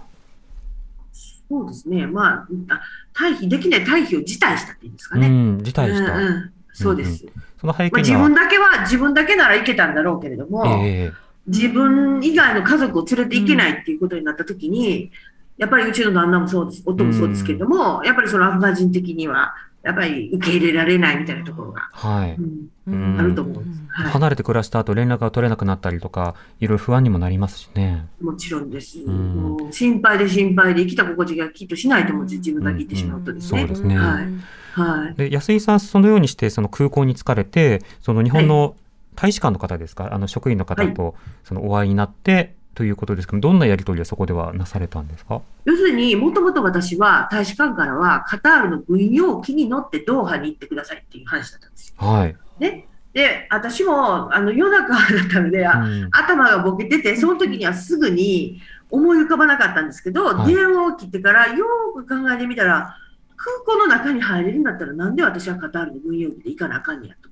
[1.52, 2.08] そうですね。
[2.08, 2.82] まあ、あ
[3.14, 5.28] 退避できない退避を辞退したっていうんですかね。
[5.28, 6.18] うん、辞退した。
[6.18, 7.26] うんうんそうです。
[7.60, 11.14] その背まあ、景には、自分だけは、自分だけなら行けたんだろうけれども、ええ
[11.48, 15.12] 自分以外の家族を連れて行けないっていうことになったときに、
[15.58, 22.36] やっぱりうちの旦那もそうです、夫もそうですけれども、やっぱりそのアフガン人的には、やっぱり受け入れられないみたいなところが、はい。
[22.36, 23.82] うんうんあると思うんです。
[23.90, 28.08] はい離れて暮らした後連絡が取れなくなったりとか、いろいろ不安にもなりますしね。
[28.22, 29.00] もちろんです。
[29.00, 33.60] んもう心配で心配で生きた心地がきっとしないと思うんです自分だけ行ってしまうとですね。
[33.60, 34.28] そうですねはい。
[34.72, 35.16] はい。
[35.16, 38.76] で安井さん、そのようにしてその空港に着かれて、その日本の
[39.16, 45.42] 大使館の方ですか、あの職員の方とそのお会いになってということですけど、どんなやり取りをそこではなされたんですか？
[45.66, 52.08] 要するに、もともと私は大使館からは、カタールの軍用機に乗ってドーハに行ってくださいっていう話だったんですよ。
[52.08, 52.36] はい。
[52.60, 52.88] ね。
[53.14, 62.96] で、私も、あの、夜中だったので、あうん頭がボケてて、その時にはすぐに思い浮かばなかったんですけど、はい電話を切ってからよーく考えてみたら、
[63.36, 67.30] 空港の中に入れるんだったら、なんで私はカタールの軍用機で行かなあかんねやと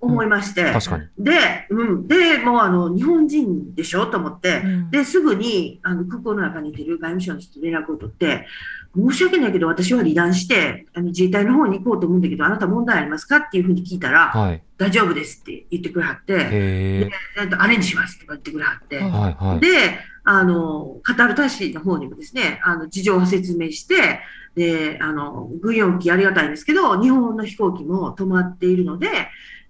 [0.00, 0.72] 思いまして、うん。
[0.74, 1.04] 確かに。
[1.18, 1.32] で、
[1.70, 4.06] うん、で、もうあの、日本人でしょ？
[4.06, 8.46] と思って、うんで、すぐにあの空港の中にいてる外務省の人と連絡を取って、
[8.96, 13.38] 申し訳ないけど、私は離脱して、あの自衛隊の方に行こうと思うんだけど、あなた問題ありますか？
[13.38, 14.62] っていうふうに聞いたら、はい。
[14.76, 17.10] 大丈夫ですって言ってくれはって、へえ。
[17.40, 19.60] えっとアレンジしますって言ってくれはって、はいはいはい。
[19.60, 19.68] で、
[20.24, 24.20] あの、カタール大使の方にもですね、あの、事情を説明して、
[24.54, 29.08] で、あの、軍用機ありがたいんですけど、日本の飛行機も止まっているので、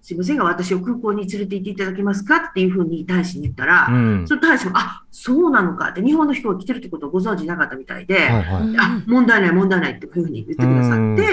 [0.03, 4.29] すいませんが、私を空港に連れて行っていただけますかっていうふうに大使に言ったら、うん。
[4.29, 8.43] その大使も、あ、そうなのかって、日本の飛行機来てるってことをご存知なかったみたいで、はいはい。
[8.79, 11.25] あ、問題ない、問題ないっていうふうに言ってくださうんって、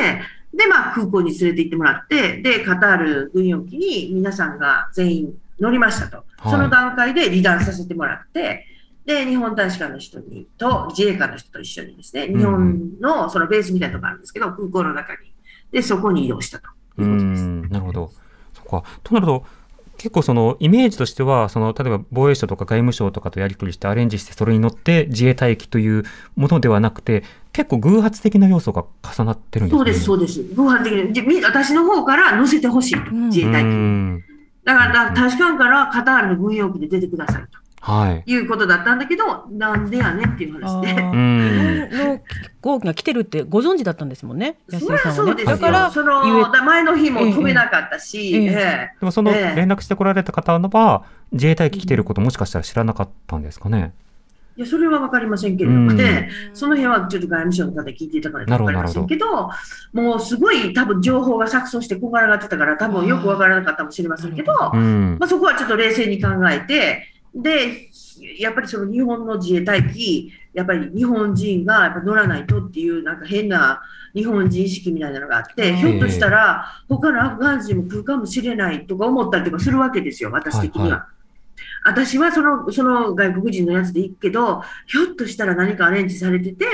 [0.53, 6.17] で、まあ、空港に連れて行ってもらって、で、カタール軍用機に皆さんが全員乗りましたと。
[6.17, 8.65] はいその段階で離脱させてもらって、
[9.05, 15.33] で、日本大使館の人にと、自衛官の人と一緒にですね、ん日本のそのベースみたいなところあるんですけど、空港の中に。
[15.71, 17.43] で、そこに移動したとういうことです。
[17.43, 17.61] ん。
[17.69, 18.11] なるほど。
[18.53, 18.83] そっか。
[19.03, 19.45] となると、
[19.97, 26.03] 結構そのイメージとしては、その例えば防衛省とか外務省とかとやり取りしてアレンジしてそれに乗って自衛隊機という
[26.35, 29.77] ものではなくて、結構偶発的な要素が重なってるんですね。
[29.77, 30.55] そうです、そうです。
[30.55, 31.43] 偶発的に。
[31.43, 34.23] 私の方から乗せてほしいと、うん自衛隊機
[34.63, 37.60] だから、大使館からカタールの軍用機で出てくださいと。
[37.83, 38.31] はい。
[38.31, 40.93] いうことだったんだけど、なんでやねんっていう話で。
[41.01, 42.21] の飛
[42.61, 45.31] 行機が来てるってご存知だったんですもんね、安そりゃ井さんはね。
[45.31, 45.57] そうですよ。
[45.57, 53.93] だからその、だ前の日も飛べなかったし、ええでもそのええ連絡してこられた方のは、自衛隊機来てることもしかしたら知らなかったんですかね。
[54.57, 59.49] いや、それはわかりませんけれどもね、その辺はちょっと外務省の方に聞いていたからわかりませんけど、
[59.93, 65.17] もうすごい多分情報が錯綜してこんがらがってたから、多分よくわからなかったかもしれませんけど、あうん。
[65.19, 67.89] まあ、そこはちょっと冷静に考えて、で、
[68.39, 73.81] やっぱりその日本の自衛隊機、やっぱり日本人がやっぱ乗らないとっていう、なんか変な
[74.13, 80.87] 日本人意識みたいなのがあって、うんひょっとしたら他のアフガン人も来るかもしれないとか思ったりとかするわけですよ、私的には。
[80.87, 81.07] はいは
[81.83, 86.65] 私はそのその外国人のやつで行くけど、ひょっとしたら何かアレンジされてて、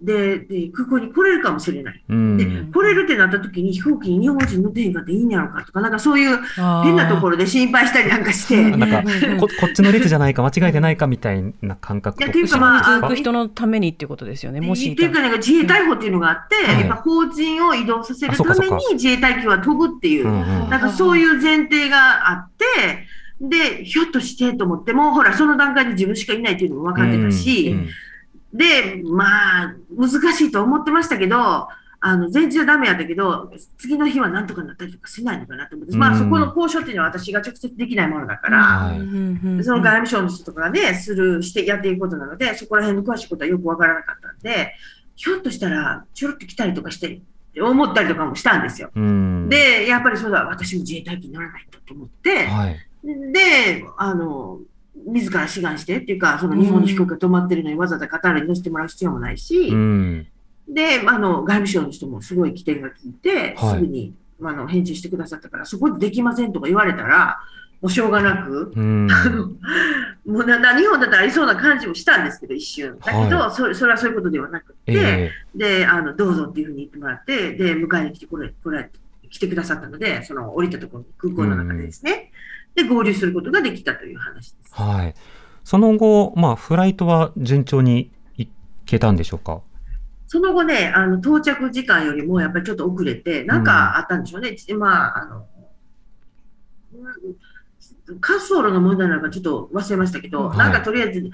[0.00, 2.04] で、で空港に来れるかもしれない。
[2.08, 2.36] うん。
[2.36, 6.38] で、来れるってなった時に飛行機に日本人乗ってへんかっていいんやろかとか、なんかそういう
[6.84, 9.02] 変なところで心配したりなんかして、うんなんか
[9.40, 14.92] こ、こっちの列じゃないか、間違えてないかみたいな感覚といやっていうかまあ続く人のためにっていうことですよね、もし。
[14.92, 16.80] っていうか、ね、自衛隊法っていうのがあって、はい。
[16.80, 20.70] やっぱ法人を移動させるために自衛隊機は飛ぶっていう、うんうん。
[20.70, 23.05] なんかそういう前提があって、
[23.40, 27.88] で、ひょっとしてと思っても、ほら、その段階で自分しかいないっていうのも分かってたし、うん
[28.56, 31.68] で、まあ、難しいと思ってましたけど、
[32.00, 38.92] あの、前日はダメやったけど、次の日はなんとかなったりとかしないのかなと思って、まあ、うんそこの交渉っていうのは私が直接できないものだから、
[39.62, 44.74] その外務省の人とかがね、する、してやっていくことなので、そこら辺の詳しいことはよくわからなかったんで、
[45.16, 47.20] ひょっとしたら、ちょろっと来たりとかして、
[47.58, 48.90] 思ったりとかもしたんですよ。
[48.94, 49.48] うん。
[49.48, 52.85] で、やっぱりそうだ、私も自衛隊機に乗らないとと思って、はい。
[53.32, 54.60] で、あの、
[55.06, 60.26] 自ら志願してっていうか、その日本の飛行機が止まってるのにわざわざカタールに乗せてもらう必要もないし、うん。
[60.68, 67.38] で、あの、外務省の人もすごい起点が聞いて、はいすぐに、あの、返事してくださったから、そこでできませんとか言われたら、
[67.80, 69.06] もうしょうがなく、うん。
[70.26, 72.98] もうなな日本だったらありそうな感じもしたんですけど、一瞬。
[72.98, 78.90] だけど、はそれそれはそういうことではなくて、えで、あの、どうぞっていうふうに言ってもらって、で、迎えに来てこれ、これ、
[79.30, 82.32] 来てくださったので、その降りたところに空港の中でですね、
[82.76, 84.72] で、合流することができたという話です。
[84.78, 85.14] えはい。
[85.64, 88.48] その後、まあ、フライトは順調に行
[88.84, 89.62] けたんでしょうか？
[90.28, 94.56] その後ね、あの、到着時間よりもやっぱりちょっと遅れて、なんかあったんでしょうね。
[94.78, 95.46] まあ、あの、うん
[98.08, 101.30] 滑走路の問題なのかちょっと忘れましたけど、はいなんかとりあえず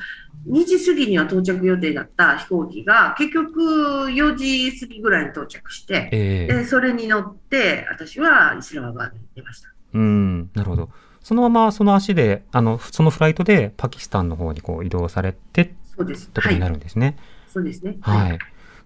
[0.49, 3.61] 2時過ぎには到着予定だった飛行機が結局
[4.09, 9.69] 4時過ぎぐらいに到着して、ええでそれに乗って私はイスラマバードに出ました。
[9.93, 10.51] うん。
[10.55, 10.89] なるほど。
[11.23, 16.31] そのままその足で、あの、そのフライトでパキスタンの方にこう移動されてってそうです。
[16.35, 16.73] ことになはい。
[16.73, 17.17] るんですね。
[17.49, 17.97] そうですね。
[18.01, 18.39] はい。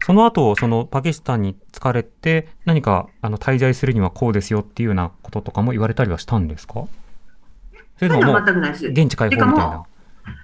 [0.04, 6.84] その後、そのパキスタンに疲れて、何かあの滞在するにはこうですよっていうようなこととかも言われたりはしたんですか？
[7.98, 8.86] それそういうのとももうは全くないです。
[8.86, 9.86] 現地解放みたいなも。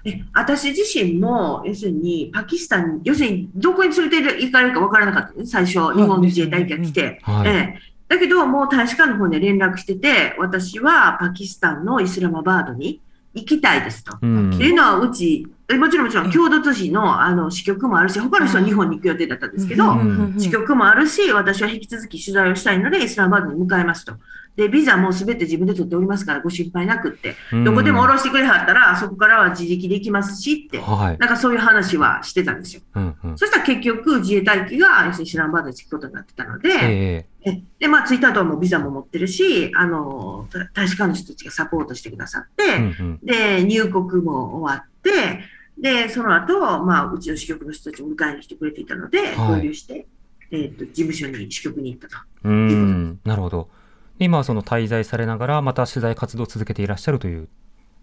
[0.05, 7.19] え私自身も、要するに、パキスタン、要するに、どこに連れて行かれるか分からなかったね、最初、日本自衛隊機が来て。
[7.21, 7.47] はい。
[7.49, 13.01] ええだけど、もう大使館の方に連絡してて、私はパキスタンのイスラマバードに
[13.33, 14.17] 行きたいですと。
[14.21, 14.53] うん。
[14.53, 20.35] っていうのは、うち、えもちろんもちろん、郷土都市のあの支局もあるし、他の人は日本に行く予定だったんですけど、うん。
[20.37, 24.13] 支局もあるし、私は引き続き取材をしたいので、イスラマバードに向かいますと。
[24.55, 27.35] で、ビザもすべて自分で取っておりますから、ご心配なくって。
[27.51, 31.17] うんどこでも下ろしてくれはったら、そこからは自力で行きますしって、はい。
[31.17, 32.81] なんかそういう話はしてたんですよ。
[32.95, 33.37] うんうん。
[33.37, 43.19] そしたら結局、自衛隊機が、要するにシランバードに着くことになってたので、ええで、まあ、着いた後はもうビザも持ってるし、あの、た大使館の人たちがサポートしてくださって、えうんうん。
[43.21, 45.41] で、入国も終わって、
[45.77, 50.05] で、その後、まあ、うちの支局の人たちも迎えに来てくれていたので、はい合流して、
[50.51, 52.17] えっ、と、事務所に支局に行ったと。
[52.43, 53.69] うーん、なるほど。
[54.17, 57.47] で今はその滞在されながら、また取材活動を続けていらっしゃるという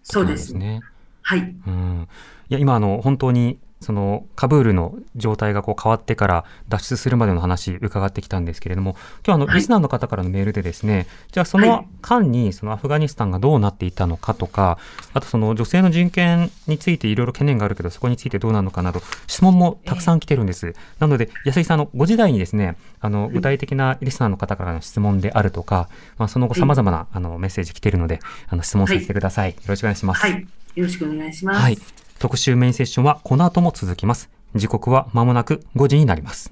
[0.07, 0.37] ことなんそうで。
[0.37, 0.81] すね。
[1.21, 1.39] はい。
[1.67, 2.07] うん
[2.49, 9.55] いや今あの本当にそのカブールの状態がこう変わってから脱出するまでの話伺ってきたんですけれども今日あのはい。
[9.57, 11.87] リスナーの方からのメールでですね、じゃあそはのい。
[12.01, 14.77] 間にそのアフガニスタンがどうなっていたのかとか
[15.13, 30.47] あとその女性の人権についていろいろ懸念があるけどそこについてどうなるのかなど質問もたくさん来てるんです、なので安井さんあのご時代にですねあの具体的なリスナーの方からの質問であるとか、まあ、その後さまざまなあのメッセージ来てるのであの質問させてください、よろしくお願いします、はい。
[30.75, 31.59] よろしくお願いします。
[31.59, 31.77] はい。
[32.21, 34.29] 特集メインセッションはこの後も続きます。
[34.53, 36.51] 時刻は間もなく5時になります。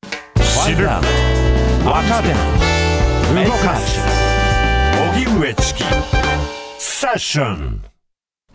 [0.66, 1.04] 知る若
[2.24, 2.30] 手
[3.46, 4.00] 動かす
[5.14, 5.84] 荻上チキ
[6.80, 7.84] セッション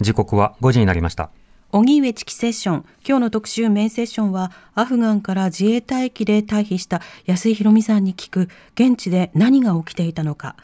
[0.00, 1.30] 時刻は5時になりました。
[1.70, 10.56] 荻上チキセッション今日の特集メインセッションはアフガンから自衛隊機で退避した安井博美さんに聞く現地で何が起きていたのか、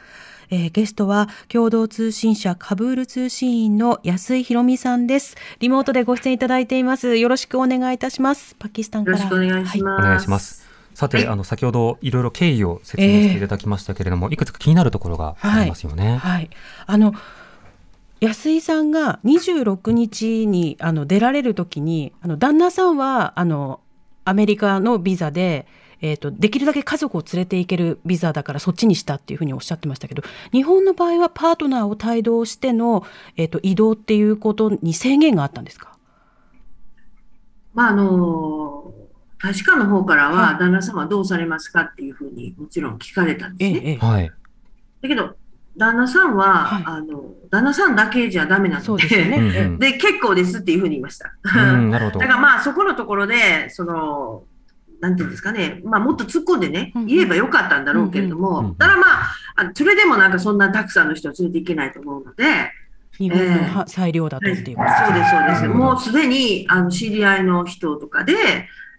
[0.51, 5.37] えーゲストは共同通信社カブール通信員の安井博美さんです。
[5.61, 7.17] リモートでご出演いただいています。
[7.17, 8.57] よろしくお願いいたします。
[8.59, 9.19] パキスタンから。
[9.19, 10.01] よろしくお願いします。
[10.01, 10.69] お願いします。
[10.95, 11.27] さて、はい。
[11.29, 16.17] あの、先ほどいろいろ経緯を説明していただきましたけれども、いくつか気になるところがありますよね。
[16.17, 16.51] はい、
[16.87, 17.15] あの
[18.21, 23.81] 安井さんが26日にあの出られる時にあの旦那さんはあの
[24.25, 25.67] アメリカのビザで、
[26.01, 30.23] えー、とできるだけ家族を連れて行けるビザだからそっちにしたっていうふうにおっしゃってましたけど
[30.53, 33.05] 日本の場合はパートナーを帯同しての、
[33.37, 35.97] えー、と移動っていうことに制限があったんですか？
[37.73, 38.93] まあ、あの、
[39.41, 43.81] 大使館の方からはは、旦那様はどうされますかっていうふうにもちろん聞かれたんですね。
[43.85, 44.33] ええええはい。
[45.03, 45.37] だけど、
[45.77, 49.77] 旦那さんは、はいあの、旦那さんだけじゃダメなのそうですよね。
[49.79, 51.33] で、結構ですっていうふうに言いました。
[51.45, 52.33] うん、なるほどだか。
[52.35, 54.43] らまあそこのところで、その、
[55.01, 58.65] なんていうんですかね、まあもっと突っ込んでね言えばよかったんだろうけれどうんうんうん。
[58.69, 62.45] も、ただまあ、あそれでもなんかそんなたくさんの人を連れていけないと思うので、
[63.19, 64.89] 日本の裁量だとっていうこと。
[65.07, 65.65] そうです、そうです。
[65.67, 65.73] うん。
[65.77, 68.35] もうすでに、あの、知り合いの人とかで、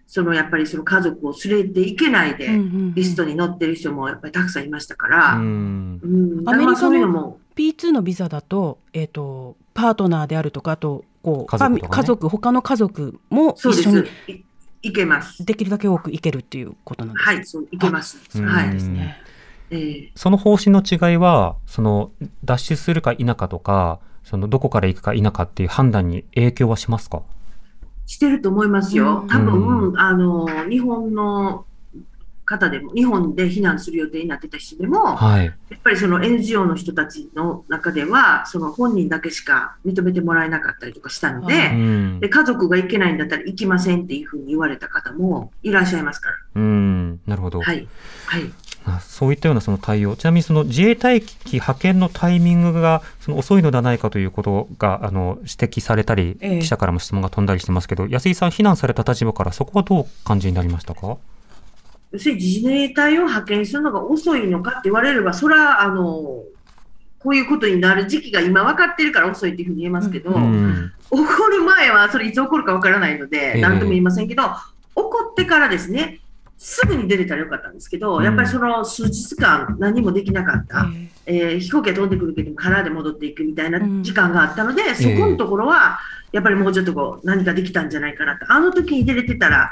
[0.06, 2.48] そのやっぱりその家族を連れていけないで、
[2.94, 11.88] リストに載ってる人もやっぱりたくさんいましたから、うアメリカのだからまあそういうのも、P2 のビザだと,、えー、とパートナーであるとかあとこう家族ね。
[11.88, 14.12] 家族他の家族もそうで一緒にす。
[14.82, 15.44] いいけます。
[15.44, 17.36] できるだけ多く行けるっていうことなんですね。
[17.36, 18.18] はい、そう、いけます。
[18.34, 18.70] うんはい。
[18.70, 19.16] ですね。
[19.70, 22.12] えーその方針の違いは、その、
[22.44, 27.22] 脱出するか否かとか、その、どこから行くか否かっていう判断に影響はしますか？
[28.06, 29.28] してると思いますようん。
[29.28, 31.64] 多う分、あの、日本の
[32.44, 35.46] 方でも、日本で避難する予定になってた人でも、はい。
[35.46, 41.72] やっぱりその NGO の人たちの中では、その本人だけしか認めてもらえなかったりとかしたのはでい、う
[42.16, 42.28] んで、。
[42.28, 47.20] 家族が行けないんだったら行きませんっていうふうに言われた方もいらっしゃいますかうん。
[47.26, 47.60] なるほど。
[47.60, 47.66] ら。
[47.66, 47.88] はい。
[48.26, 48.52] はい。
[48.84, 61.16] あそういったようなその対応、ちなみにその自衛隊機派遣のタイミングがその遅いのではないかということがあの指摘されたり、ええ記者からも質問が飛んだりしてますけど、安井さん、避難された立場からそこはどう感じになりましたか？
[62.12, 66.44] 要するに自衛隊を派遣するのが遅いのかって言われれば、それは、あの、
[67.18, 70.92] こういうことになる時期が今分かってるから遅いっていうふうに言えますけど、うん。
[71.10, 74.48] 起こる前はそれいつ起こるか分からないのえで、え何とも言いませんけど、起
[74.94, 76.20] こってからですね、
[76.58, 78.24] すぐに出れたらよかったんですけど、うん。
[78.24, 80.86] やっぱりその数日間何もできなかった、
[81.26, 81.56] ええ。
[81.56, 84.02] ー飛行機が飛んでくるけど空で戻っていくみたいなうん。
[84.02, 86.00] 時間があったので、そこのところは
[86.32, 88.50] やっぱりもうちょっとこう何かできたんじゃないかなと。
[88.50, 89.70] あの時に出れてたら、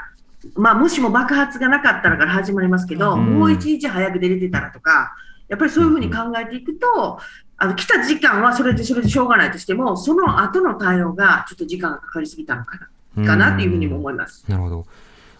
[0.55, 5.15] まあもしも爆発がなかったらから始まりますけど、うんもう一日早く出れてたらとか、
[5.47, 7.19] やっぱりそういうふうに考えていくと、
[7.57, 12.79] あの来た時間はそれでそれでしょうがないとしても、その後の対応がちょっと時間がかかりすぎたのか
[13.15, 14.45] なかなっていうふうにも思います。
[14.47, 14.85] なるほど。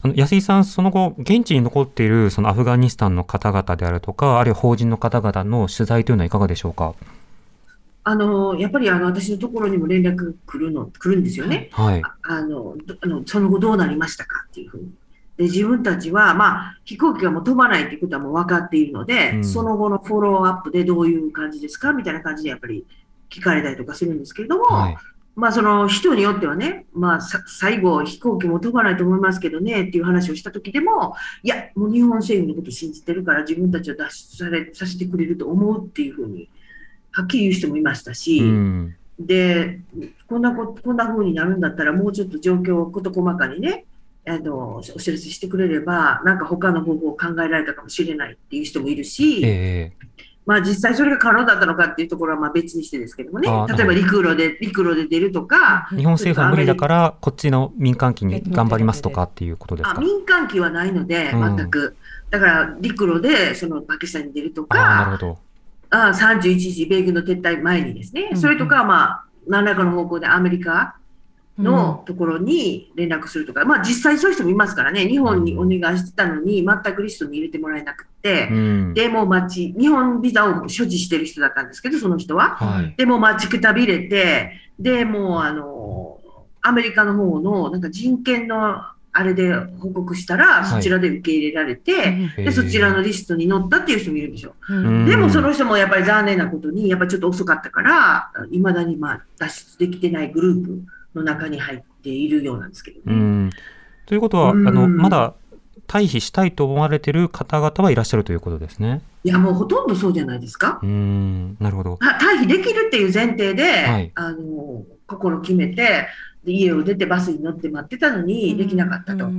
[0.04, 6.96] あの安井さん、その後、現地に残っているそのアフガニスタンの方々であるとか、あるいは法人の方々の取材というのはいかがでしょうか？
[8.04, 11.70] あのやっぱりあの私のところにも連絡来るの来るんですよね。
[11.72, 12.02] はい。
[12.04, 14.92] ああのどあのその後どうなりましたかっていうふうに。
[15.38, 22.86] で自分たちは、まあ、飛行機がもう飛ばないということはもう分かっているので、うんその後のフォローアップでどういう感じですかみたいな感じでやっぱり
[23.30, 24.98] 聞かれたりとかするんですけれども、はい。
[25.36, 36.50] まあその人によってはね、まあさ最後飛行機も飛ばないと思いますけどねっていう話をした時でも、いや、もう日本政府のことを信じてるから自分たちを脱出されさせてくれると思うっていうふうに、
[37.12, 38.96] はっきり言う人もいましたし、うん。
[39.20, 39.80] で、
[40.28, 43.86] こんなこ、こんな風になるんだったら、もうちょっと状況を事細かにね、
[44.28, 53.48] あの、お知らせしてくれれば、なんか他の方法を考えられたかもしれないっていう人もいるし、ええまあ実際それが可能だったのかっていうところはまあ別にしてですけどもね
[53.78, 60.02] 例えば陸路で、陸路で出るとか、日本政府は無理だから、こっちの民間機に頑張りますとかっていうことですあか。
[60.02, 61.96] 民間機はないので、うん全く。
[62.32, 65.38] だから陸路でそのパキスタンに出るとか、ほど。
[65.92, 70.96] あ31日米軍の撤退前にですね、うんそれとか、まあ、何らかの方向でアメリカ
[71.58, 78.94] のところに連絡するとか、まあ実際そういう人もいますからね、日本にお願いしてたのに、全くリストに入れてもらえなくて、うん。
[78.94, 82.56] で、もう待ち、日本ビザを所持してる人だったんですけど、その人は。
[82.56, 82.96] はい。
[82.98, 86.20] で、もう待ちくたびれて、で、もうあの、
[86.62, 94.54] アメリカの方のなんか人権のあれで報告したら、はいそちらで受け入れられて、で、そちらのリストに載ったっていう人もいるんですよ。
[94.70, 100.82] うんでもその人もやっぱり残念なことに、やっぱりちょっと遅かったから、いまだにまあ脱出できてないグループ
[101.16, 103.04] の中に入っているようなんですけどね。
[103.08, 103.50] うん。
[104.06, 105.34] ということは、あうんの、まだ
[105.88, 109.02] 退避したいと思われている方々はいらっしゃるということですね。
[109.24, 110.80] いや、もうほとんどそうじゃないですか。
[110.82, 111.58] うん。
[111.60, 111.92] なるほど。
[112.00, 116.08] は退避できるっていう前提で、はいあの心決めてで
[116.46, 119.30] 家を出てバスに乗って待ってたのにできなかったと。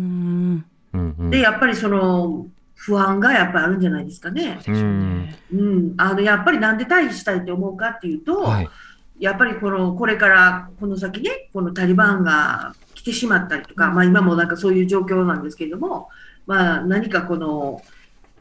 [1.30, 4.60] でやっぱりその不安がやっぱりあるんじゃないですかね。
[4.66, 5.34] うん。
[5.52, 8.68] うん、あのやっぱりなんで退避したいって思うかっていうと、はい。
[9.20, 16.08] やっぱりこのこれからこの先ねこのタリバンが来てしまったりとか、まあ、今もなんかそういう状況なんですけれども、
[16.46, 17.82] まあ、何かこの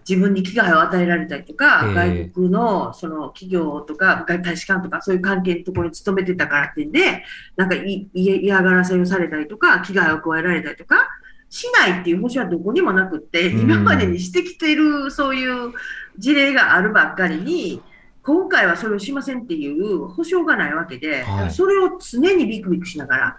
[0.07, 1.93] 自分に危害を与えられたりとか、ええ。
[1.93, 7.23] 外国のその企業とか大使館とかそういう関係のところに勤めてたからってんで
[7.55, 7.75] なんか
[8.13, 11.07] 嫌がらせをされたりとか危害を加えられたりとか
[11.49, 13.59] しないっていう保証はどこにもなくって、うん。
[13.61, 15.73] 今までにしてきているそういう
[16.17, 17.81] 事例があるばっかりに
[18.23, 21.51] 今回はそれをしませんっていう保証がないわけで、はい。
[21.51, 23.37] それを常にビクビクしながら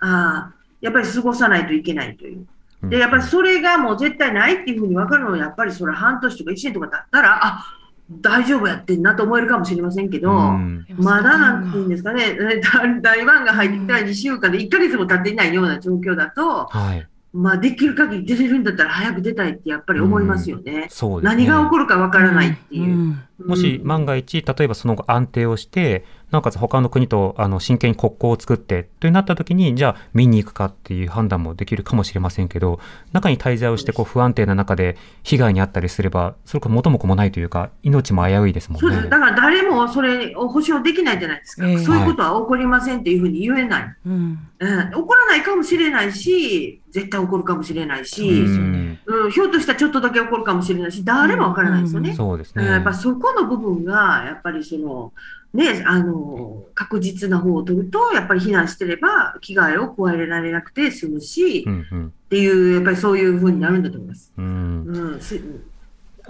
[0.00, 2.46] あーやっぱり過ごさないといけないという。
[2.82, 7.64] で、やっぱりそれがもう絶対ないっていうふうに分かるのは、やっぱりそれ半年とか1年とか経ったら、あ
[8.10, 12.60] 大丈夫やってんなと思えるかもしれませんけど、うんまだなんていうんですかね、え
[13.02, 17.06] 大番が入ってきたら2週間で1ヶ月も経っていないような状況だと、はい。
[17.30, 20.86] まあ、できる限り出れるんだったら早く出たいってやっぱり思いますよね。
[20.88, 21.44] そうですね。
[21.44, 22.96] 何が起こるか分からないっていう。
[22.96, 32.80] んもし万が一、例えばその後安定をして、なおかつ他の国とあの真剣に国交を作ってとなった時に、じゃあ見に行くかっていう判断もできるかもしれませんけど、
[33.12, 39.08] 中に滞在をしてこう不安定な中で被害に遭ったりすれば、それこそ元も子もないというか、命も危ういですもんねそうです。。
[39.08, 41.66] だから誰もそれを保証できないじゃないですか。
[41.66, 43.96] ええそういうことは起こりませんっていうふうに言えない。
[44.06, 52.12] うんうん、起こらないかもしれないし、絶対起こるかもしれないし、うんうん、ひょっとしたらちょっとだけ起こるかもしれないし、誰もわからないですよね。
[52.14, 52.64] そうですね。
[52.64, 55.12] うんやっぱそこの部分が、やっぱりその、
[55.54, 62.12] ね、あの、確実な方を取ると、やっぱり避難してれば、危害を加えられなくて済むし、っうんうん。
[62.28, 64.32] ていう、やっぱりそういうふうになるんだと思います。
[64.36, 64.84] うん。
[64.86, 65.40] うん、す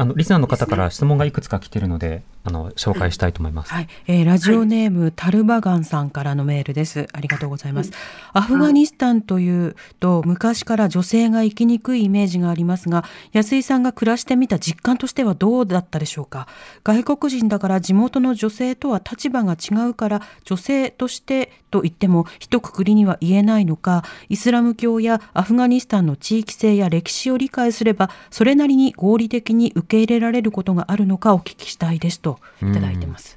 [0.00, 3.72] あのリスナーの方から質問がいくつか来てるので、あの紹介したいと思います。
[3.72, 7.06] はい、えーラジオネーム、タルバガンさんからのメールです。
[7.12, 7.92] ありがとうございます。
[8.32, 16.46] アフガニスタンというと昔から女性が生きにくいイメージがありますが、安井さんが暮らしてみた実感としてはどうだったでしょうか？
[16.84, 32.27] 外国人だから地元の女性とは立場が違うから女性としてと言っても一括りには言えないのか、イスラム教やアフガニスタンの地域性や歴史を理解すればそれなりに合理的に受け入れられることがあるのかお聞きしたいですと
[32.62, 33.36] いただいてます。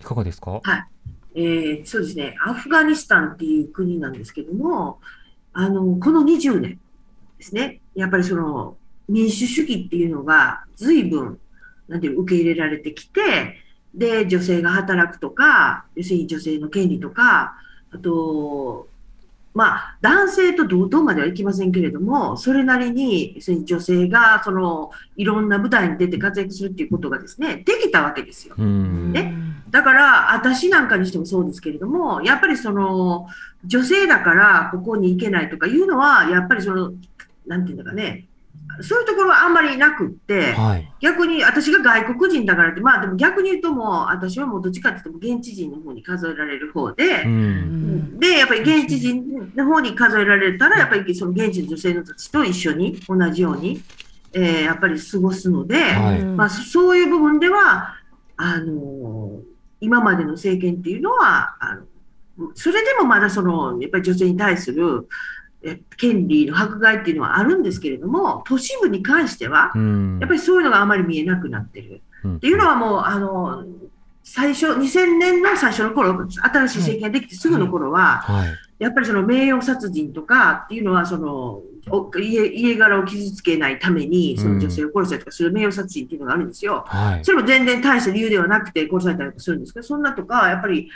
[0.00, 0.60] いかがですか？
[0.62, 0.84] はい。
[1.36, 2.36] えーそうですね。
[2.46, 5.00] アフガニスタンっていう国なんですけども、
[5.52, 6.78] あの、この20年
[7.38, 7.80] ですね。
[7.94, 8.76] やっぱりその
[9.08, 11.38] 民主主義っていうのが随分、
[11.88, 13.56] なんていうの受け入れられてきて、
[13.94, 17.56] で、女性が働くとか、要するに女性の権利とか、
[17.92, 18.88] あと、
[19.54, 28.56] まあ、男性と同等まではいきませんけれども、それなりに、女性が、その、いろんな舞台に出て活躍するっていうことがですね、できたわけですよ。
[28.58, 29.12] うん。
[29.12, 29.32] ね
[29.70, 33.28] だから、私なんかにしてもそうですけれども、やっぱりその、
[33.64, 36.92] 女性だからここに行けないとかいうのは、やっぱりその、
[37.46, 38.26] なんていうんだかね、
[38.80, 40.92] そういうところはあんまりなくって、はい。
[41.00, 48.18] 逆に私が外国人だからって、まあでも逆に言うともう、私はもうどっちかって言っても現地人の方に数えられる方でう、ん。
[48.18, 53.82] で、やっぱり現地人の方に数えられたら、やっぱりその現地の女性のたちと一緒に、同じように、
[54.32, 57.94] えーやっぱり過ごすので、はいまあ、そういう部分では、
[58.36, 59.40] あの
[59.80, 61.76] 今までの政権っていうのは、あ
[62.38, 65.43] のそれでもまだその、やっぱり女性に対するえ
[65.96, 70.18] 権利の迫害っていうのはあるんですけれども、都市部に関しては、うん。
[70.20, 72.02] やっぱりそういうのがあまり見えなくなってる。
[72.26, 73.64] っていうのはもう、あの、
[74.22, 78.48] 最初、2000年の最初の頃、新しい政権ができてすぐの頃は、はい。
[78.78, 86.84] やっぱりその名誉殺人とかっていうのはそのお家家柄を傷つけないためにその女性を殺したりとかする名誉殺人っていうのがあるんですよ。
[86.86, 87.24] はい。
[87.24, 90.88] それも全然大した理由ではなくて殺されたりとかするんですけど、そんなとか、やっぱり、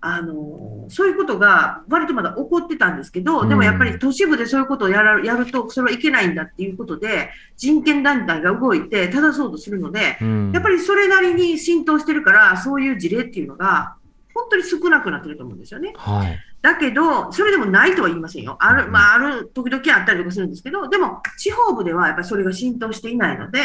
[0.00, 13.96] あのそういうことが割とまだ起こってたんですけど、でもやっぱり都市部でそういうことをやらやると、それはいけないんだっていうことで、人権団体が動いて正そうとするので、うんやっぱりそれなりに浸透してるから、そういう事例っていうのが、
[14.34, 15.92] 本当に少なくなってると思うんですよね。
[15.96, 16.38] はい。
[16.62, 18.56] だけど、それでもないとは言いませんよ。
[18.60, 23.60] ある、うんまあ、ある、時々あったりとかするんですけど、でも、地方部ではやっぱりそれが浸透していないので、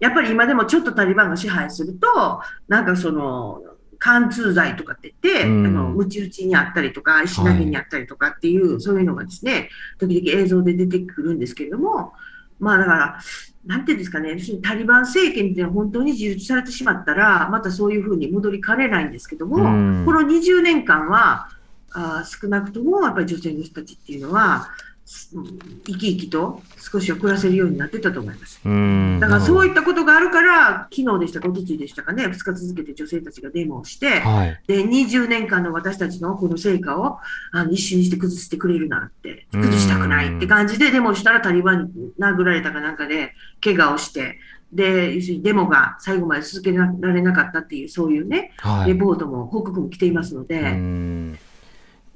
[0.00, 3.62] やっぱり今でもちょっとタリバンが支配すると、なんかその、
[4.00, 5.66] 貫通罪とかって言って、うん。
[5.66, 12.14] あの、ムチ打ちにあったりとか、石投げにあったりとかっていう、そういうのがですね、時々映像で出てくるんですけれども、
[12.58, 13.20] まあだから、
[13.66, 20.04] なんていうんですかね、要するにタリバン政権っていうのは本当に自立されてしまったら、またそういうふうに戻りかねないんですけども、うん。
[20.06, 21.48] この20年間は、
[21.92, 24.68] あー少なくともやっぱり女性の人たちっていうのは、
[25.86, 28.60] 生き生きと少しは暮らせるようになってたと思います。
[28.64, 29.18] うん。
[29.20, 34.60] だからそういいったことがあるから、昨日でしたか、おとついでしたかね、2日続けて女性たちがデモをして、はい。
[34.66, 37.18] で20年間の私たちのこの成果を
[37.52, 44.38] あの一瞬にして崩してくれるなって、うん崩したくないって感じでデモしたらタリバンに殴られたかなんかで、怪我をして、
[44.72, 48.92] で、要するにデモが最後まで続けられなかったっていう、そういうね、はい。
[48.92, 51.38] レポートも報告も来ていますので、うん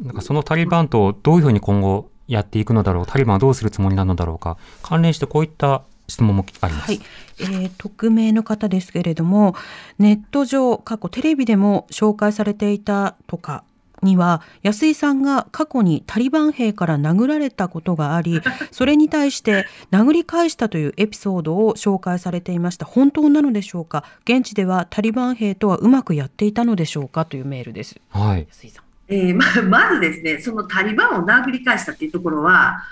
[0.01, 6.87] なんかそのタリバンとどういうふうに今後やっていくのだろう、タリバンはどうするつもりなのだろうか、関連してこういった質問もあります。
[6.87, 7.01] はい、
[7.41, 9.55] えー匿名の方ですけれども
[9.99, 13.65] ネット上過去テレビでも紹介されていたとか
[14.03, 22.85] には安井さんが過去にタリバン兵から殴られたことがあり それに対して殴り返したというエピソードを紹介されていました。
[22.85, 24.05] 本当なのでしょうか？
[24.27, 27.25] 現地ではタリバン兵とはうまくやっていたのでしょうか？
[27.25, 27.99] というメールです。
[28.11, 28.47] はい。
[28.51, 29.45] 安井さんえーま
[29.89, 32.83] まずですね、そのタリバンを殴り返したっていうところは、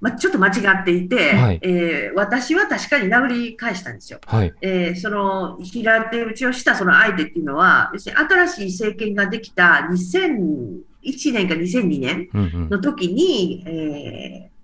[0.00, 0.50] まちょっと間違
[0.82, 4.18] っていて、はいえー私は確かに殴り返したんですよ。
[4.26, 4.52] はい。
[4.60, 12.68] えーその平手打ちをしたその相手っていうのは、要するに新しい政権ができた2001年か2002年うんうん。
[12.70, 14.56] の時に、えー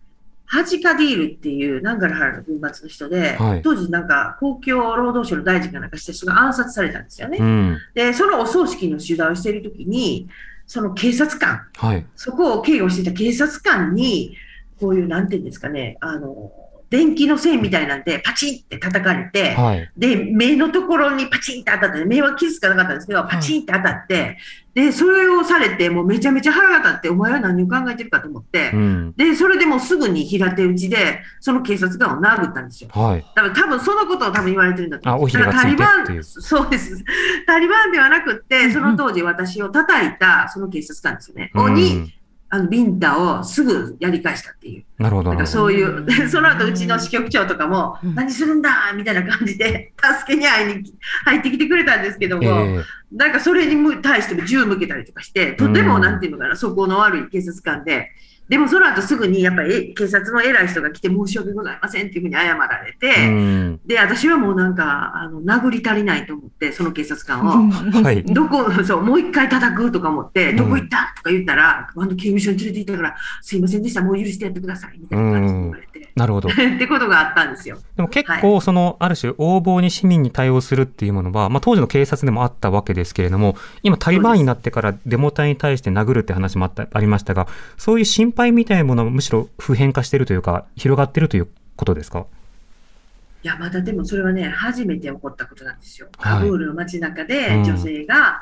[0.45, 7.39] ハジカディールっていうナンガルハラの軍閥の人で、はい当時なんか公共労働省の大臣かなんかした人が暗殺されたんですよね。
[7.41, 7.79] うん。
[7.95, 10.29] で、そのお葬式の取材をしている時に、
[10.73, 12.07] その警察官、はい。
[12.17, 14.39] そこを警護していた警察官に、
[14.81, 16.51] こういう、なんていうんですかね、あの、
[16.89, 19.91] 電気の線みたいなんで、パチンって叩かれて、はい。
[19.99, 24.39] で、目のところにパチンって当たって、目は傷つかなかったんですけど、パチンって当たって、
[24.75, 29.15] で、それをされて、もうめちゃめちゃ腹が立って、お前は何を考えてるかと思ってう、ん。
[29.17, 32.91] で、それでもうすぐに平手打ちで、その警察官を殴ったんですよ。
[32.93, 33.27] はい。
[33.35, 37.05] 多分多分そのことを多分言われてるんだと思うタリバン、そうです。
[37.47, 41.51] タリバンではなくって、んその当時私を叩いたその警察官ですよね。
[41.55, 42.15] うんに、
[42.55, 44.85] あの、ビンタをすぐやり返したっていう。
[44.99, 45.31] なるほど。
[45.31, 50.95] なんかそういう、で その後うちの支局長とかも、うん何するんだみたいな感じで、 助けに会いに
[51.25, 52.49] 入ってきてくれたんですけども、え
[52.81, 58.11] えなんかそれにむ対しても銃向けたりとかして、とてもうんなんていうのかな、素行の悪い警察官で、
[58.49, 63.81] でもその後すぐにやっぱりえ警察の偉い人が来て申し訳ございませんっていうふうに謝られて、うん。
[63.87, 68.23] で、私はもうなんか、あの、殴り足りないと思って、その警察官を、はい。
[68.25, 76.13] どこ、そう、もう一回叩くとか思って、んどこ行ったとか言ったら、あの、刑務所に連れて行ったから、すいませんでした、もう許してやってください、みたいな感じで言われて。
[76.15, 76.49] なるほど。
[76.53, 77.79] ってことがあったんですよ。
[77.97, 87.47] でも結構、その、ある種、横暴に市民に対応するっていうものは、まあ、当時の警察でもあったわけですけれども、今、タリバンになってからデモ隊に対して殴るって話もあったありましたが、
[87.79, 92.25] そういう心配みたいなものはむしろ普遍化しているというか、広がっているということですか？
[93.45, 96.09] いや、まだでもそれはね、初めて起こったことなんですよ。
[96.17, 98.41] はいカブールの街中でうん女性が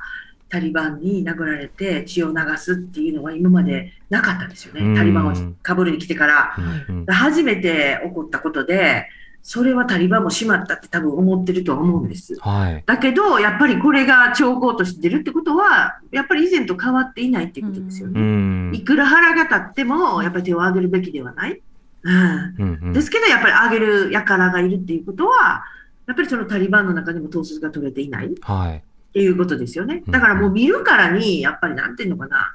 [0.49, 4.99] タリバンに殴られて血を流すっていうのは今までなかったんですようんね。
[4.99, 6.55] タリバンをカブールに来てから。
[6.89, 9.09] うんうん初めて起こったことで、
[9.43, 12.37] それはタリバンもしまったって多分思ってるとは思うんです。
[12.41, 12.83] はい。
[12.87, 18.21] だけど、やっぱりこれが兆候として出るってことは、やっぱり以前と変わっていないっていうことですようね。
[18.21, 18.75] ん。
[18.75, 21.61] いくら腹が立っても、やっぱり手を挙げるべきではない。
[22.03, 22.15] うん
[22.59, 25.65] うんうんですけど、やっぱり挙げる輩がいるっていうことは、
[26.07, 28.83] やっぱりそのタリバンの中でも統率が取れていないっはい。
[29.13, 30.03] ていうことですよね。
[30.07, 32.55] うんだからもう見るからに、やっぱりなんていうのかな、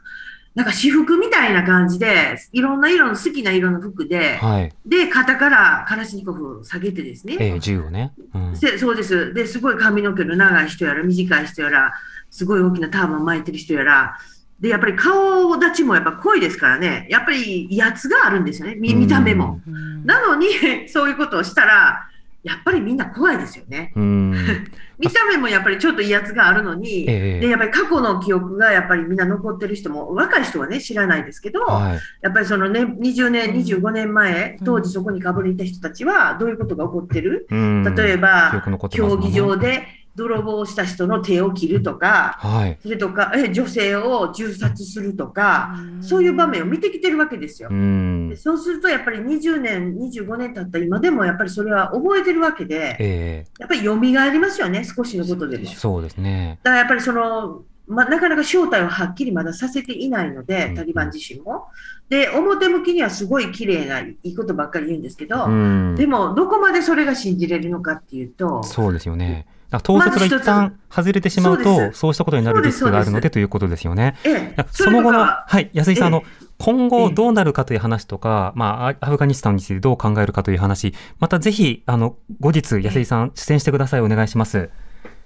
[0.56, 4.74] なんか私服みたいな感じで、いろんな色の好きな色の服で、はい。
[4.86, 8.14] で、肩からカラシニコフを下げてですね、ええ銃をね。
[8.34, 8.56] うん。
[8.56, 9.34] せそうです。
[9.34, 11.94] で、すごい髪の毛の長い人やら、短い人やら、
[12.30, 14.18] すごい大きなターバン巻いてる人やら、
[14.62, 19.60] で、やっぱり顔立ちもやっぱ濃いですからね、やっぱり威圧があるんですよね、見見た目も。
[20.06, 20.48] なのに、
[20.88, 22.08] そういうことをしたら、
[22.46, 23.92] やっぱりみんな怖いですよね。
[23.96, 24.32] うん。
[25.00, 32.00] 見た目もやっぱりちょっと威圧があるのに、ええで、やっぱり過去の記憶がやっぱりみんな残ってる人も、若い人はね、知らないですけど、はい。
[32.22, 37.48] やっぱりそのね、20年、うん25年前、うん当時そこにかぶりいた人たちは、どういうことが起こってる？
[37.50, 42.78] うん例えば、競技場で泥棒をした人の手を切るとか、はい。
[42.82, 48.36] それとか、え女性を銃殺するとか、そういう場面を見てきてるわけですよう。
[48.38, 55.64] そうすると、やっぱり20年、25年経った今でも、やっぱりそれは覚えてるわけで、えやっぱり蘇りますよね、少しのことでも。
[55.66, 56.60] えそうですね。
[56.64, 61.68] だからやっぱりその、まあ、なかなか正体をはっきりまださせていないので、タリバン自身も。
[62.10, 69.46] で、表向きにはすごい綺麗ないいことばっかり言うんですけど、うんでも、どこまでそれが信じれるのかっていうと、そうですよね。
[69.76, 74.16] だから統率が一旦外れてしまうと、そうしたことになるリスクがあるのででということですよね。
[74.72, 84.02] その後の、はい、安井さん、あのえ、今後どうなるかという話とか、まあ、アフガニスタンについてどう考えるかという話、またぜひ、あの、後日、安井さん、出演してください。
[84.02, 84.70] お願いします。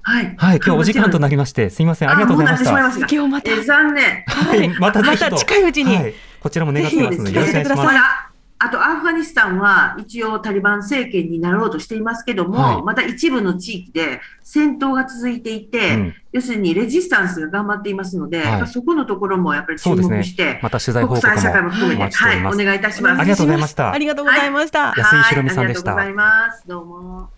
[0.01, 0.33] はい。
[0.37, 2.89] はい、今日お時間となりまして、すみません、ありがとうございましあもうなた。
[2.89, 4.23] ってしまいました今日またえー残念。
[4.25, 8.28] はい、またぜひとまた近いうちにはい、こちらも願ってますので、よろしくお願いします。
[8.61, 22.45] あと、アフガニスタンは一応タリバン政権になろうとしていますけども、はいまた一部の地域で戦闘が続いていて、うん要するにレジスタンスが頑張っていますので、はいそこのところもやっぱり注目して、また取材報国告も際社会も含めて、はい。
[22.45, 23.21] お願いいたします。
[23.21, 24.93] ありがとうございましたありがとうございました。
[24.95, 26.67] 安井ひろみさんでしたはいありがとうございます。
[26.67, 27.29] どうも。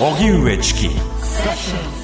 [0.00, 2.03] 荻上チキ